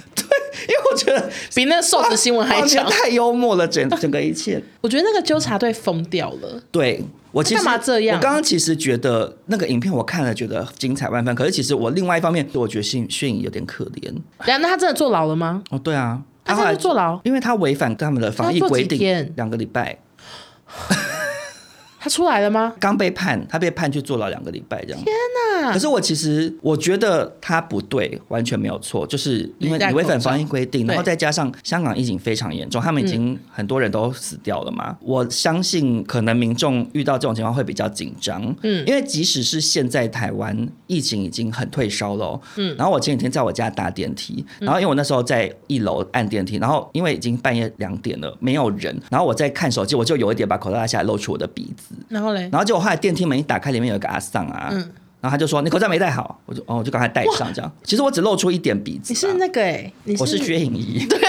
[0.65, 4.61] 对，因为我觉得比那个瘦子新闻还强，太幽默了，整 整个一切。
[4.81, 6.61] 我觉得那个纠察队疯掉了。
[6.71, 8.17] 对，我其实干嘛这样？
[8.17, 11.33] 我刚刚其实觉得那个影片我看了，觉得精彩万分。
[11.35, 14.13] 可是其实我另外一方面，我觉得迅迅颖有点可怜。
[14.45, 15.63] 对啊，那他真的坐牢了吗？
[15.69, 19.99] 哦，对啊，他真的坐牢，因为他违反他们的防疫规定，两个礼拜。
[21.99, 22.73] 他出来了吗？
[22.79, 25.03] 刚被判，他被判去坐牢两个礼拜这样。
[25.03, 25.13] 天
[25.61, 25.73] 哪！
[25.73, 34.91] 可是我其实我觉得他不对，完全没有错，就是因为你违反防疫规定，然后再加上香港疫情非常严重，他们已经很多人都死掉了嘛。
[34.91, 38.41] 嗯、我相信可能民众遇到这种情况会比较紧张。
[38.63, 42.39] 嗯，因为即使是现在台湾疫情已经很退烧了。
[42.55, 51.88] 嗯，然后我前几天在我家搭电梯，然后因为我那时候在一楼按电梯，然后因为已经半夜两点了，没有人，然后我在看手机，我就有一点把口罩拉下来，露出我的鼻子。
[52.07, 54.77] 然后嘞，然后结果后来电梯门一打开，里面有一个阿桑啊，嗯、
[55.21, 57.71] 然后他就说：“你口罩没戴好。”我就哦，我就赶快戴上这样。
[57.83, 59.13] 其实我只露出一点鼻子。
[59.13, 61.05] 你是那个哎、欸，你我是薛颖仪。
[61.07, 61.19] 对，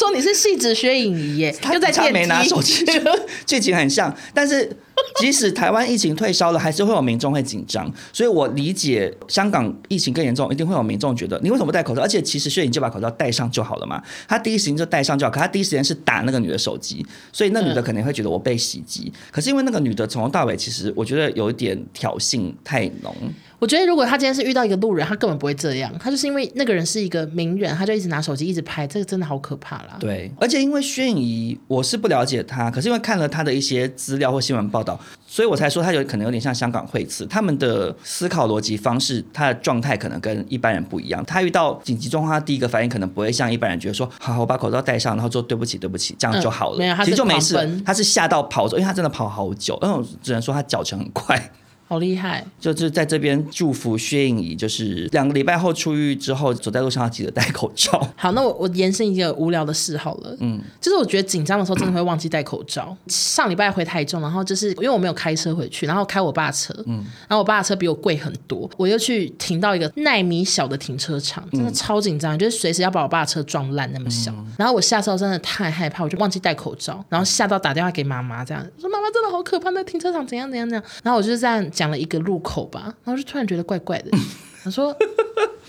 [0.00, 2.84] 说你是戏子薛颖仪耶， 他就在电梯没拿手机，
[3.44, 4.14] 剧情很像。
[4.32, 4.74] 但是
[5.18, 7.90] 即使台湾疫情退烧了，还是会有民众会紧张。
[8.10, 12.00] 所以我理解香港疫情更严重，一定会有民众觉得你为什么不戴口罩？
[12.00, 14.02] 而且其实薛颖就把口罩戴上就好了嘛。
[14.26, 19.12] 他第一时间就戴上就好，可他第一时间是打那个女的手机，所以那女的肯定会觉得我被袭击。
[19.14, 23.14] 嗯、可是因为那个女的从头到尾，其实我觉得有一点挑衅太浓。
[23.60, 25.92] 我觉得如果他今天是遇到一个路人，他根本不会这样。
[26.00, 29.98] 他就是因为那个人是一个名人，他就一直拿手机一直拍，这个真的好可怕啦。
[30.00, 41.22] 对，而且因为薛颖仪，我是不了解他，可是因为看了他的一些资料或新闻报道，所以我才说他有可能有点像香港惠慈，他们的思考逻辑方式，他的状态可能跟一般人不一样。
[41.26, 46.78] 他遇到紧急状况，他第一个反应可能不会像一般人觉得说，好，我把口罩戴上，然后说对不起，对不起，这样就好了。
[46.78, 47.82] 嗯、没有，他其实就没事。
[47.84, 51.50] 他是吓到跑走，因为他真的跑好久，嗯，我只能说他脚程很快。
[51.90, 52.46] 好厉害！
[52.60, 58.00] 就是在这边祝福薛颖仪，就是两个礼拜后出狱之后，走在路上要记得戴口罩。
[58.14, 62.96] 好，那我我延伸一个无聊的事好了，嗯，就是我觉得紧张的时候真的会忘记戴口罩。
[63.08, 74.30] 上礼拜回台中，然后就是因为我没有开车回去，然后开我爸车，嗯，然后我爸的车比我贵很多，我又去停到一个奈米小的停车场，真的超紧张，就是随时要把我爸的车撞烂那么小。
[74.30, 80.84] 嗯、然后我下车真的太害怕，我就忘记戴口罩，然后吓到打电话给妈妈，这样说妈妈真的好可怕，那停车场怎样怎样怎样。
[81.02, 81.68] 然后我就是这样。
[81.80, 84.10] 讲了一个路口吧，然后就突然觉得怪怪的。
[84.62, 84.94] 他说：“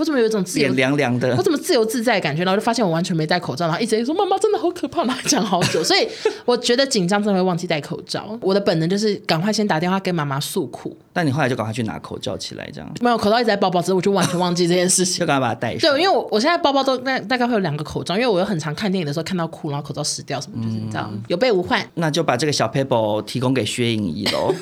[0.01, 1.35] 我怎么有一种自由凉凉的？
[1.37, 2.43] 我怎么自由自在的感觉？
[2.43, 5.83] 然后就发现我完全没戴口罩，然后一直说妈妈真的好可怕，然后讲好久。
[5.85, 6.07] 所以
[6.43, 8.35] 我觉得紧张真的会忘记戴口罩。
[8.41, 10.97] 我的本能就是赶快先打电话跟妈妈诉苦。
[11.13, 15.91] 但你后来就赶快去拿口罩起来，这样没有口罩一直在包包，之后我就完全忘记这件事情， 就赶快把它戴上。
[15.91, 21.87] 对，因为我我现在包包都大大概会有两个口罩，因为我有很常看电影的时候看到哭，然后口罩湿掉什么，就是这样、嗯、有备无患。
[21.93, 24.51] 那就把这个小 paper 提供给薛颖仪喽。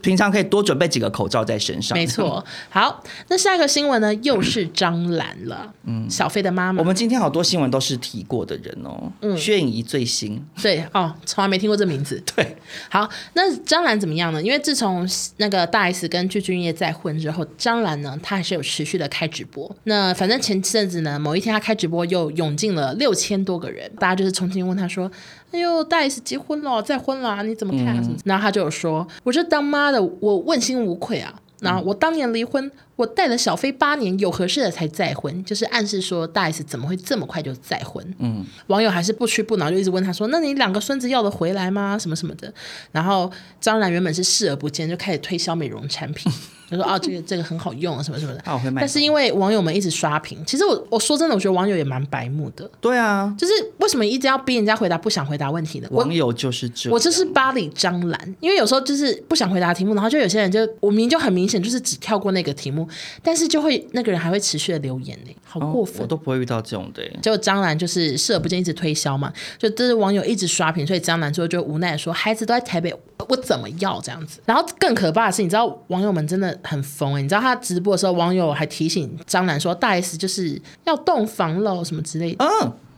[0.00, 1.98] 平常可以多准备几个口罩在身上。
[1.98, 5.72] 没错，好，那下一个新闻呢，又是张兰了。
[5.84, 6.80] 嗯，小飞的妈妈。
[6.80, 9.10] 我们今天好多新闻都是提过的人哦。
[9.20, 10.44] 嗯，薛颖仪最新。
[10.60, 12.22] 对哦，从来没听过这名字。
[12.34, 12.56] 对，
[12.90, 14.42] 好，那张兰怎么样呢？
[14.42, 19.74] 因为自从那个大 S 跟具俊晔再婚之后，张兰呢，她还是有持续的开直播。
[19.84, 25.10] 那反正前阵子呢，某一天她开直播又涌进了六千多个人，大家就是重新问她说。
[25.50, 27.96] 哎呦，大 S 结婚了，再婚了，你怎么看？
[27.96, 31.34] 嗯、然后他就有说：“我这当妈的，我问心无愧啊。
[31.60, 38.04] 然后我当年离婚。”我带了小飞八年，有合适的才再婚，就是暗示说大 S 怎么会这么快就再婚？
[38.18, 41.96] 嗯，网友还是不屈不挠，就一直问他说：“那你两个孙子要得回来吗？
[41.96, 42.52] 什么什么的？”
[42.90, 43.30] 然后
[43.60, 46.32] 张兰原本是视而不见，就开始推销美容产品，
[46.70, 48.40] 就说：“啊，这个这个很好用，什么什么的。
[48.40, 52.70] 啊”但是因为网友们一直刷屏，其实我我说真的，我觉得网友也蛮白目的。
[52.80, 55.88] 对啊，就是为什么一直要逼人家回答不想回答问题呢？
[55.92, 62.86] 网友就是这样，我就是巴黎张兰，因为有时候就是不想回答题目，然后就有些人就我明明就很明显就是只跳过那个题目，
[63.22, 63.78] 但是就会。
[63.92, 65.96] 那个人还会持续的留言呢，好过分！
[65.96, 67.02] 哦、我都不会遇到这种的。
[67.22, 72.94] 结果张兰就是视而不见，一直推销嘛，就这是网友一直刷屏，所以张兰最后就无奈说：“孩子都在台北，
[73.28, 77.22] 我怎么要这样子？”然后更可怕的是，你知道网友们真的很疯哎！
[77.22, 82.44] 你知道他直播的时候，网友还提醒张楠说：“大 S 就是要洞房喽，什么之类的。”。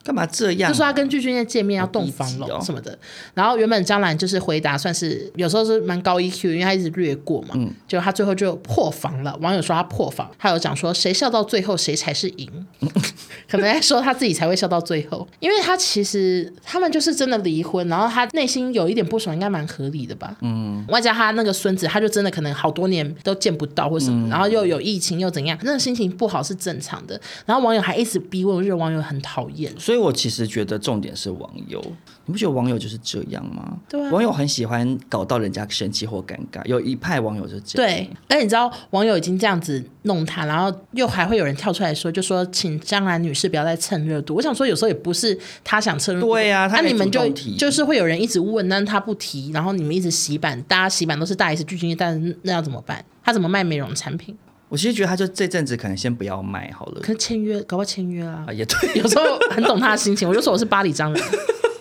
[0.03, 0.73] 干嘛这样、啊？
[0.73, 2.99] 就说他跟具俊曄见面要洞房了什么的，
[3.35, 9.37] 然后原本张兰就是回答算是有时候是蛮高 EQ，因为他一直略过嘛，嗯，就他最后就破防了。
[9.41, 12.67] 网友说他破防，他有讲说谁笑到最后谁才是赢，
[13.49, 27.21] 可能在说他自己才会笑到最后，因为他其实他们就是真的离婚，然后他内心有一点不爽，应该蛮合理的吧，嗯，外加他那个孙子，他就真的可能好多年都见不到或什么，嗯、然后又有疫情又怎样，那个心情不好是正常的。
[27.45, 29.71] 然后网友还一直逼问，我觉得网友很讨厌。
[29.91, 31.83] 所以我其实觉得重点是网友，
[32.25, 33.77] 你不觉得网友就是这样吗？
[33.89, 37.91] 对啊，网友很喜欢搞到人家生气或尴尬，有一派网友就这样。
[37.91, 44.37] 对，而且你知道网友已经这样子弄他，然后又还会有人跳出来说，就说请江兰女士不要再蹭热度。
[44.37, 47.29] 我想说，有时候也不是他想蹭热度，对啊，那、啊、你们就
[47.59, 53.05] 就是会有人一直问，但是他不提，然后你们一直洗版，大家洗版都是大 S 巨星，但是那要怎么办？
[53.25, 54.37] 他怎么卖美容产品？
[54.71, 57.01] 我其实觉得他就这阵子可能先不要卖好了。
[57.03, 58.47] 可是签约，搞不好签约啊。
[58.49, 60.27] 啊，也对， 有时候很懂他的心情。
[60.27, 61.23] 我就说我是巴黎张兰。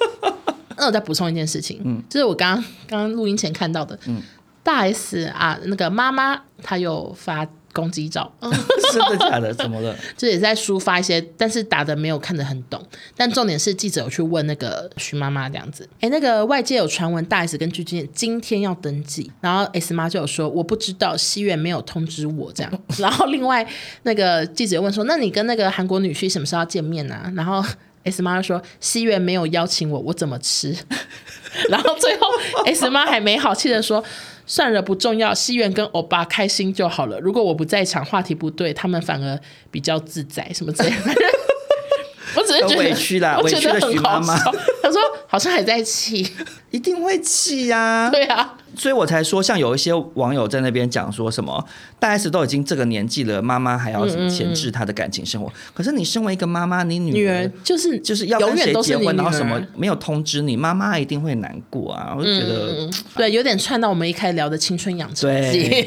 [0.76, 2.56] 那我再补充一件事情，嗯，就是我刚
[2.88, 4.22] 刚刚录音前看到的，嗯，
[4.64, 7.48] 大 S 啊，那个妈妈她有发。
[7.74, 9.54] 攻击照， 真的假的？
[9.54, 9.96] 怎么了？
[10.18, 12.82] 就也在抒发一些，但是打的没有看得很懂。
[13.16, 15.88] 但重点是记者有去问那个徐妈妈这样子。
[15.96, 22.72] 哎、欸，那个外界有传闻大 S 跟具俊曄今天要登记，然后 S 妈就有说我不知道，西元没有通知我这样。
[22.98, 23.68] 然后另外
[24.04, 27.32] 那个记者问说，那你跟那个韩国女婿什么时候要见面呢、啊？
[27.36, 27.64] 然后
[28.04, 30.76] S 妈就说西元没有邀请我，我怎么吃？
[31.70, 32.28] 然后最后
[32.66, 34.04] S 妈还没好气的说。
[34.50, 35.32] 算了，不重要。
[35.32, 37.20] 戏院跟欧巴开心就好了。
[37.20, 39.40] 如果我不在场，话题不对，他们反而
[39.70, 40.52] 比较自在。
[40.52, 40.96] 什么之类的，
[42.36, 44.38] 我只是觉得委屈啦，委屈的徐妈妈。
[44.82, 46.28] 他说好像还在气，
[46.72, 48.10] 一定会气呀、啊。
[48.10, 48.56] 对啊。
[48.76, 51.66] 所以我才说，像有一些网友在那边讲说什么，
[52.00, 55.48] 大 S 都已经这个年纪了，妈妈还要什么钳制她的感情生活？
[55.48, 62.14] 嗯嗯嗯，可是你身为一个妈妈，你女儿，就是就是要跟谁结婚，然后什么没有通知你，妈妈一定会难过啊！
[62.18, 65.86] 我就觉得，嗯、对，有点串到我们一开始聊的青春养成记。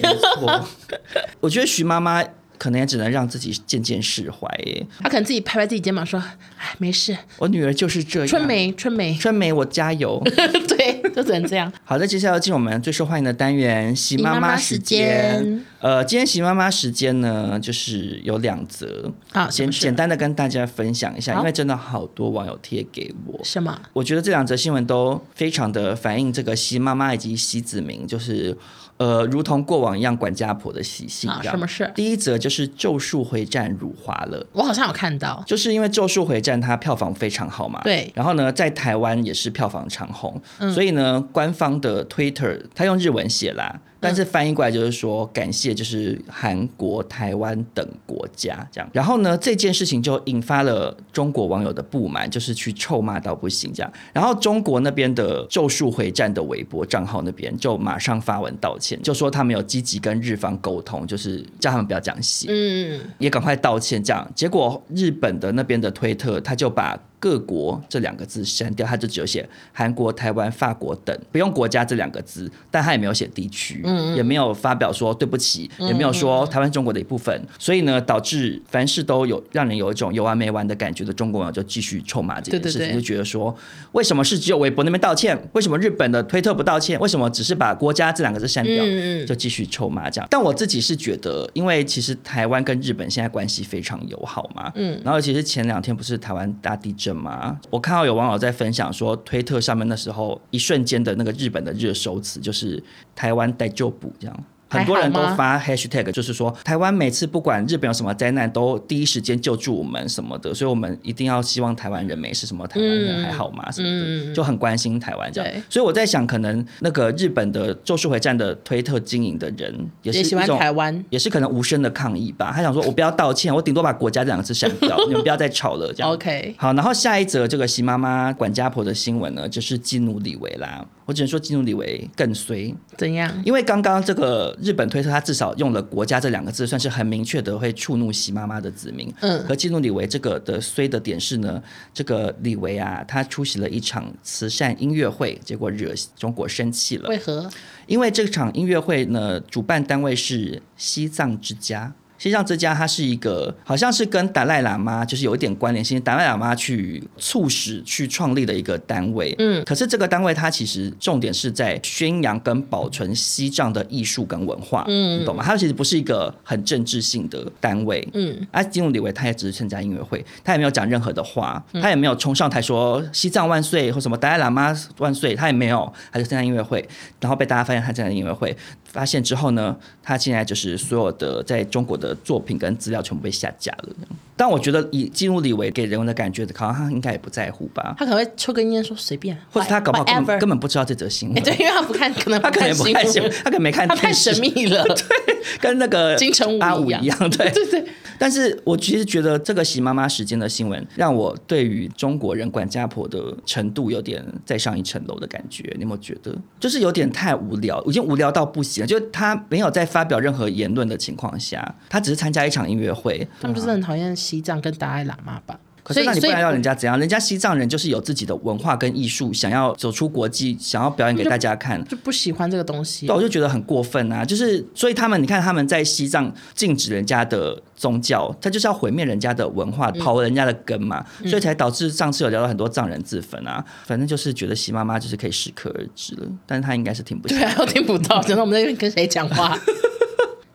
[1.41, 2.23] 我觉得徐妈妈。
[2.63, 4.87] 可能也只能让自己渐渐释怀耶。
[5.01, 6.21] 他可能自己拍拍自己肩膀说
[6.57, 10.23] ：“哎，没事，我女儿就是这样。”春梅，春梅，春梅，我加油。
[10.69, 11.73] 对，就只能这样。
[11.83, 15.61] 好的，接下来要进我们最受欢迎的单元——习妈妈时间。
[15.81, 19.13] 呃，今天习妈妈时间呢，就是有两则。
[19.33, 23.41] 好，先简单的跟大家分享一下，因为真的好多网友贴给我。
[23.43, 23.77] 什么？
[23.93, 28.57] 我觉得这两则新闻都非常的反映这个习妈妈以及习子明，就是。
[28.99, 31.31] 呃，如同过往一样管家婆的习性。
[31.31, 31.91] 啊，什么事？
[31.95, 34.47] 第一则就是《咒术回战》辱华了。
[34.53, 37.81] 我好像有看到，就是因为《咒术回战》它票房非常好嘛。
[37.83, 38.11] 对。
[38.15, 43.81] 然后呢，在台湾也是票房长红，嗯、所以呢，官方的 Twitter 它用日文写啦。
[44.03, 48.91] 但是翻译过来就是说，感谢就是韩国、台湾等国家这样。
[48.93, 53.93] 然后呢，这件事情就引发了中国网友的不满，就是去臭骂到不行这样。
[54.13, 64.29] 然后中国那边的咒术回战的微博账号那边就马上发文道歉，就说他们有积极跟日方沟通，就是叫他们不要讲戏，嗯，也赶快道歉这样。
[64.35, 66.99] 结果日本的那边的推特他就把。
[67.23, 83.57] 各国这两个字删掉，他就只有写韩国、台湾、法国等，不用国家这两个字，但他也没有写地区，嗯嗯，也没有发表说对不起，也没有说台湾中国的一部分，所以呢，导致凡事都有让人有一种有完没完的感觉的中国网友就继续臭骂这件事情，就觉得说，
[83.93, 85.41] 为什么是只有微博那边道歉？
[85.53, 86.99] 为什么日本的推特不道歉？
[86.99, 90.27] 为什么只是把国家这两个字删掉，嗯嗯，就继续臭骂这样？
[90.29, 97.12] 但我自己是觉得，因为其实台湾跟日本现在关系非常友好嘛，嗯，然后其实前两天不是台湾大地震。
[97.13, 97.59] 什么？
[97.71, 102.83] 我看到有网友在分享说，推特上面那时候一瞬间的那个日本的热搜词就是
[103.15, 104.45] “台湾待救补”这样。
[104.79, 112.47] 很多人都发 hashtag，就是说台湾每次不管日本有什么灾难，都第一时间救助我们什么的，所以我们一定要希望台湾人没事。
[112.47, 113.71] 什么台湾人还好吗？
[113.71, 115.63] 什么的，就很关心台湾这样。
[115.71, 122.53] 所以我在想，可能那个日本的咒术回战的推特经营的人也是喜欢台湾，也是可能无声的抗议吧。
[122.55, 125.93] 他想说，我不要道歉，我顶多把国家这两个字删掉， 你们不要再吵了。
[125.93, 126.55] 这样 OK。
[126.59, 130.85] 好，然后下一则这个习妈妈管家婆的新闻呢，就是基努里维啦。
[131.13, 132.75] 我只能说基努李维更衰。
[132.97, 133.31] 怎样？
[133.45, 134.57] 因为刚刚这个。
[134.63, 139.13] 日本推特，他至少用了“国家”这两个字，算是很明确的会触怒习妈妈的子民。
[139.21, 147.09] 嗯，和基努李维这个的衰的点是呢，这个李维啊，他出席了一场慈善音乐会，结果惹中国生气了。
[147.11, 147.51] 为何？
[147.87, 151.93] 因为这场音乐会呢，主办单位是西藏之家。
[152.23, 159.35] 西藏之家，它是一个好像是跟达赖喇嘛就是有一点关联性，达赖喇嘛去促使去创立的一个单位。
[159.41, 164.85] 嗯，可是这个单位它其实重点是在宣扬跟保存西藏的艺术跟文化。
[164.87, 165.43] 嗯，你懂吗？
[165.45, 168.09] 它其实不是一个很政治性的单位。
[168.15, 178.57] 嗯，而基努李维他也只是参加音乐会，他也没有讲任何的话，他也没有冲上台说西藏万岁或什么达赖喇嘛万岁，他也没有，他就参加音乐会，然后被大家发现他参加音乐会。
[178.93, 183.89] 发现之后呢，他现在就是所有的在中国的作品跟资料全部被下架了。
[184.37, 187.95] 但我觉得以进入李维给人们的感觉，好像他应该也不在乎吧？
[187.99, 191.43] 他可能会抽根烟说随便，或者他搞不好根本根本不知道这则新闻。
[191.43, 193.89] 对，因为他不看，可能他可能不看新闻，他可能没看。
[193.89, 197.85] 他太神秘了， 对，跟那个金城武一样，对对对。
[198.23, 205.65] 但是我其实觉得这个习妈妈时间的新闻，让我对于中国人管家婆的程度有点再上一层楼的感觉。
[205.75, 208.87] 你有没有觉得，就是有点太无聊，已经无聊到不行了。
[208.87, 213.27] 就他没有在发表任何言论的情况下，他只是参加一场音乐会。
[213.41, 215.59] 他们就是很讨厌西藏跟达赖喇嘛吧？
[215.83, 216.99] 可是那你不然要人家怎样？
[216.99, 223.07] 人家西藏人就是有自己的文化跟艺术，想要走出国际，想要表演给大家看，就，就不喜欢这个东西。
[223.07, 224.25] 对，我就觉得很过分啊！
[224.25, 233.65] 就是所以他们，你看他们在西藏禁止人家的宗教，他就是要毁灭人家的文化，刨人家的根嘛，嗯、所以才导致上次有聊到很多藏人自焚啊。
[233.85, 237.27] 反正就是觉得习妈妈就是可以适可而止了，但是他应该是听不。
[237.27, 239.59] 对啊，我听不到，等到我们在跟谁讲话。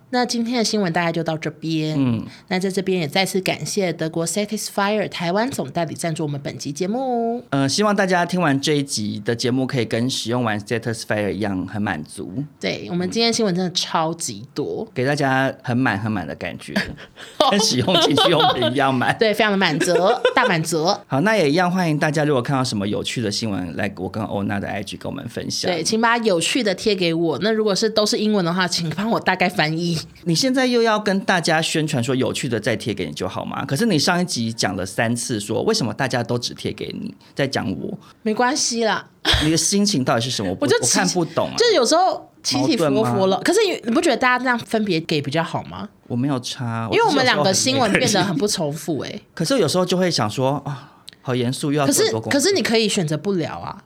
[0.10, 1.95] 那今天的新闻大概就到这边。
[1.99, 7.43] 嗯，那在这边也再次感谢德国 Satisfyer 台湾总代理赞助我们本集节目。
[7.49, 12.32] 呃，希望大家听完这一集的节目，可以跟使用完 Satisfyer 一样很满足。
[12.60, 16.74] 对，我们今天新闻真的超级多，嗯、给大家很满很满的感觉，
[17.51, 19.14] 跟使用情趣用品一样满。
[19.20, 19.93] 对，非常的满足，
[20.34, 20.86] 大满足。
[21.08, 25.70] 好，那也一样欢迎大家，如果看到什么有趣的新闻，来我跟欧娜的 IG 跟我们分享。
[25.70, 27.38] 对，请把有趣的贴给我。
[27.41, 29.97] 那如果是都是英文的话，请帮我大概翻译。
[30.24, 33.64] 你现在又要跟大家宣传说有趣的再贴给你就好吗？
[33.66, 37.98] 可是你上一集讲了三次说，为什么大家都只贴给你，在讲我？
[38.22, 39.08] 没关系啦，
[39.43, 40.56] 你的心情到底是什么？
[40.60, 41.56] 我，就我看不懂啊。
[41.58, 45.88] 就是有时候起起伏伏了，可是你你不觉得大家这样分别给比较好吗？
[46.08, 49.22] 我没有差，因为我们两个新闻变得很不重复哎。
[49.34, 50.91] 可是有时候就会想说啊，
[51.22, 51.86] 好严肃又要。
[51.86, 53.84] 可是可是你可以选择不聊啊。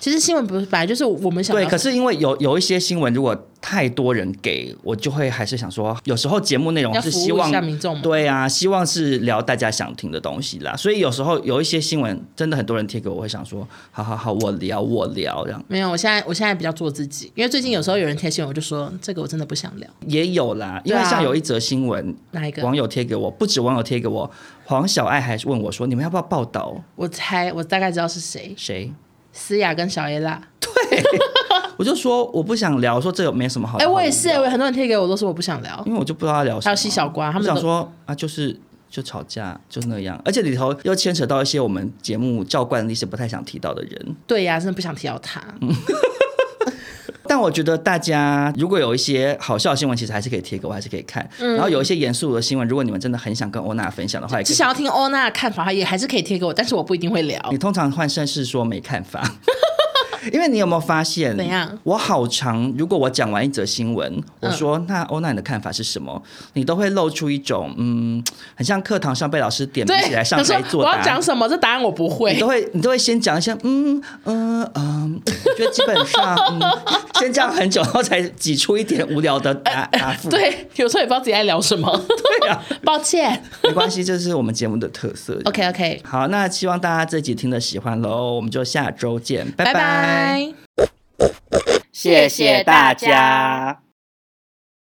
[0.00, 10.74] 其实新闻不是本来就是我们想对，可是因为有有一些新闻，如果太多人给我，就会还是想说，有时候节目内容是希望民众对啊，希望是聊大家想听的东西啦。
[10.74, 15.62] 所以有时候有一些新闻真的很多人贴给我，我会想说，好好好，我聊我聊这样。
[15.68, 19.86] 没有，我现在我现在比较做自己，因为最近有时候有人贴新闻，我就说这个我真的不想聊。
[20.06, 24.30] 也有啦，因为像有一则新闻，哪一个网友贴给我，不止网友贴给我，
[24.64, 26.82] 黄小爱还是问我说，你们要不要报道？
[26.96, 28.90] 我猜我大概知道是谁，谁？
[29.32, 30.40] 思雅跟小 A 啦。
[30.60, 31.02] 对，
[31.76, 33.78] 我就说我不想聊，说这有没什么好。
[33.78, 36.62] 哎、欸，我也是，我很多人贴给我都说我不想聊，因为我就不知道他聊什么。
[36.64, 38.58] 还有西小瓜，他们想说啊，就是
[38.88, 44.16] 就吵架，就是那样，而且里头又牵扯到一些我们节目教惯的一些不太想提到的人。
[44.26, 45.42] 对呀、啊，真的不想提到他。
[47.26, 51.28] 但我觉得大家如果有一些好笑的新闻，其实还是可以贴给我，还是可以看。
[51.38, 57.40] 嗯、然后有一些严肃的新闻，如果你们真的很想跟欧娜分享的话，只想要听欧娜的看法，也还是可以贴给我，但是我不一定会聊。
[57.50, 59.22] 你通常换声是说没看法。
[60.32, 61.36] 因为你有没有发现？
[61.36, 61.78] 怎样？
[61.84, 66.22] 我好长，如果我讲完一则新闻，我说、嗯、那欧娜你的看法是什么？
[66.54, 68.22] 你都会露出一种嗯，
[68.54, 70.90] 很像课堂上被老师点名起来上台作答。
[70.90, 71.48] 我要讲什么？
[71.48, 72.32] 这答案我不会。
[72.34, 76.60] 你都会，你都会先讲一下嗯嗯嗯，我觉得基本上嗯，
[77.18, 80.28] 先讲很久，然后才挤出一点无聊的答 答复。
[80.30, 81.90] 对，有时候也不知道自己在聊什么。
[82.40, 83.42] 对啊， 抱歉。
[83.62, 85.38] 没关系，这是我们节目的特色。
[85.44, 89.72] OK OK，好，那希望大家这集听的喜欢喽，我们就下周见，拜拜。
[89.74, 90.54] 拜拜。
[91.92, 93.82] 谢谢大家。